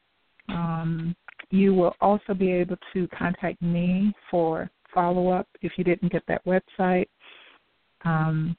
[0.49, 1.15] Um,
[1.51, 6.23] you will also be able to contact me for follow up if you didn't get
[6.27, 7.07] that website.
[8.03, 8.57] Um,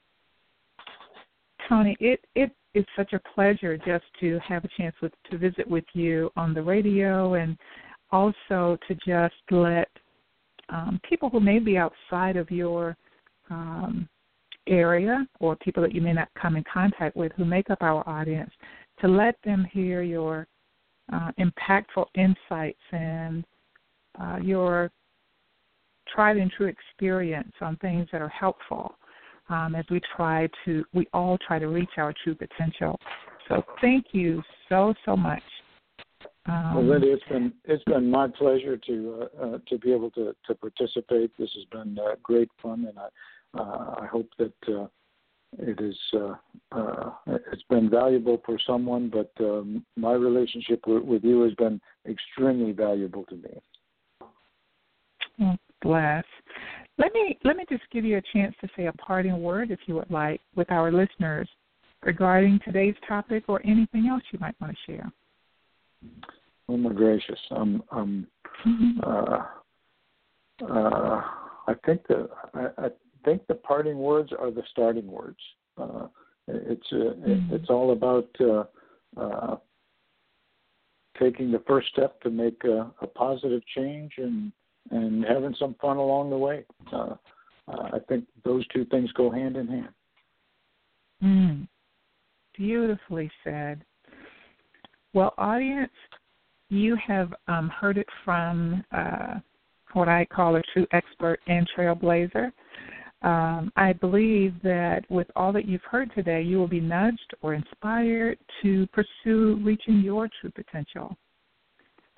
[1.67, 5.67] Tony, it it is such a pleasure just to have a chance with, to visit
[5.67, 7.57] with you on the radio and
[8.11, 9.87] also to just let
[10.69, 12.95] um, people who may be outside of your
[13.49, 14.07] um,
[14.67, 18.07] area or people that you may not come in contact with who make up our
[18.07, 18.51] audience
[19.01, 20.47] to let them hear your
[21.11, 23.43] uh, impactful insights and
[24.21, 24.89] uh, your
[26.13, 28.95] tried and true experience on things that are helpful
[29.49, 32.97] um, as we try to we all try to reach our true potential.
[33.49, 35.43] So thank you so so much
[36.45, 40.11] um, well, Lindy, it's been it's been my pleasure to uh, uh, to be able
[40.11, 41.31] to, to participate.
[41.37, 44.87] This has been uh, great fun, and I uh, I hope that uh,
[45.57, 46.35] it is uh,
[46.73, 47.11] uh,
[47.51, 49.09] it's been valuable for someone.
[49.09, 51.79] But um, my relationship with, with you has been
[52.09, 54.29] extremely valuable to me.
[55.41, 56.25] Oh, bless.
[56.97, 59.79] Let me let me just give you a chance to say a parting word, if
[59.85, 61.47] you would like, with our listeners
[62.03, 65.11] regarding today's topic or anything else you might want to share.
[66.69, 67.39] Oh my gracious!
[67.51, 68.27] Um, um,
[69.05, 69.39] uh,
[70.69, 71.21] uh,
[71.67, 72.89] I think the I, I
[73.25, 75.39] think the parting words are the starting words.
[75.77, 76.07] Uh,
[76.47, 77.53] it's uh, mm-hmm.
[77.53, 78.63] it's all about uh,
[79.19, 79.57] uh,
[81.19, 84.51] taking the first step to make a, a positive change and
[84.91, 86.65] and having some fun along the way.
[86.91, 87.15] Uh,
[87.67, 89.93] I think those two things go hand in hand.
[91.23, 91.67] Mm.
[92.55, 93.85] Beautifully said.
[95.13, 95.91] Well, audience,
[96.69, 99.35] you have um, heard it from uh,
[99.93, 102.51] what I call a true expert and trailblazer.
[103.21, 107.53] Um, I believe that with all that you've heard today, you will be nudged or
[107.53, 111.15] inspired to pursue reaching your true potential.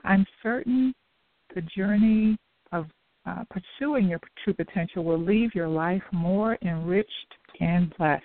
[0.05, 0.95] I'm certain
[1.53, 2.37] the journey
[2.71, 2.87] of
[3.25, 7.09] uh, pursuing your true potential will leave your life more enriched
[7.59, 8.23] and blessed.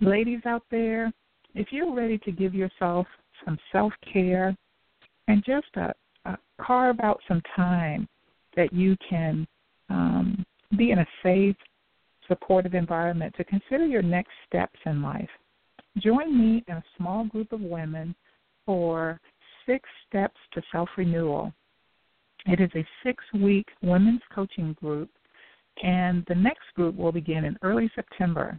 [0.00, 1.12] Ladies out there,
[1.54, 3.06] if you're ready to give yourself
[3.44, 4.56] some self care
[5.28, 5.92] and just uh,
[6.24, 8.08] uh, carve out some time
[8.56, 9.46] that you can
[9.90, 10.44] um,
[10.76, 11.56] be in a safe,
[12.28, 15.28] supportive environment to consider your next steps in life.
[15.98, 18.14] Join me in a small group of women
[18.64, 19.20] for
[19.66, 21.52] six steps to self renewal.
[22.46, 25.10] It is a six week women's coaching group,
[25.82, 28.58] and the next group will begin in early September.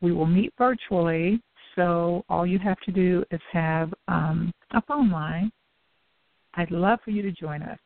[0.00, 1.40] We will meet virtually,
[1.76, 5.50] so all you have to do is have um, a phone line.
[6.54, 7.78] I'd love for you to join us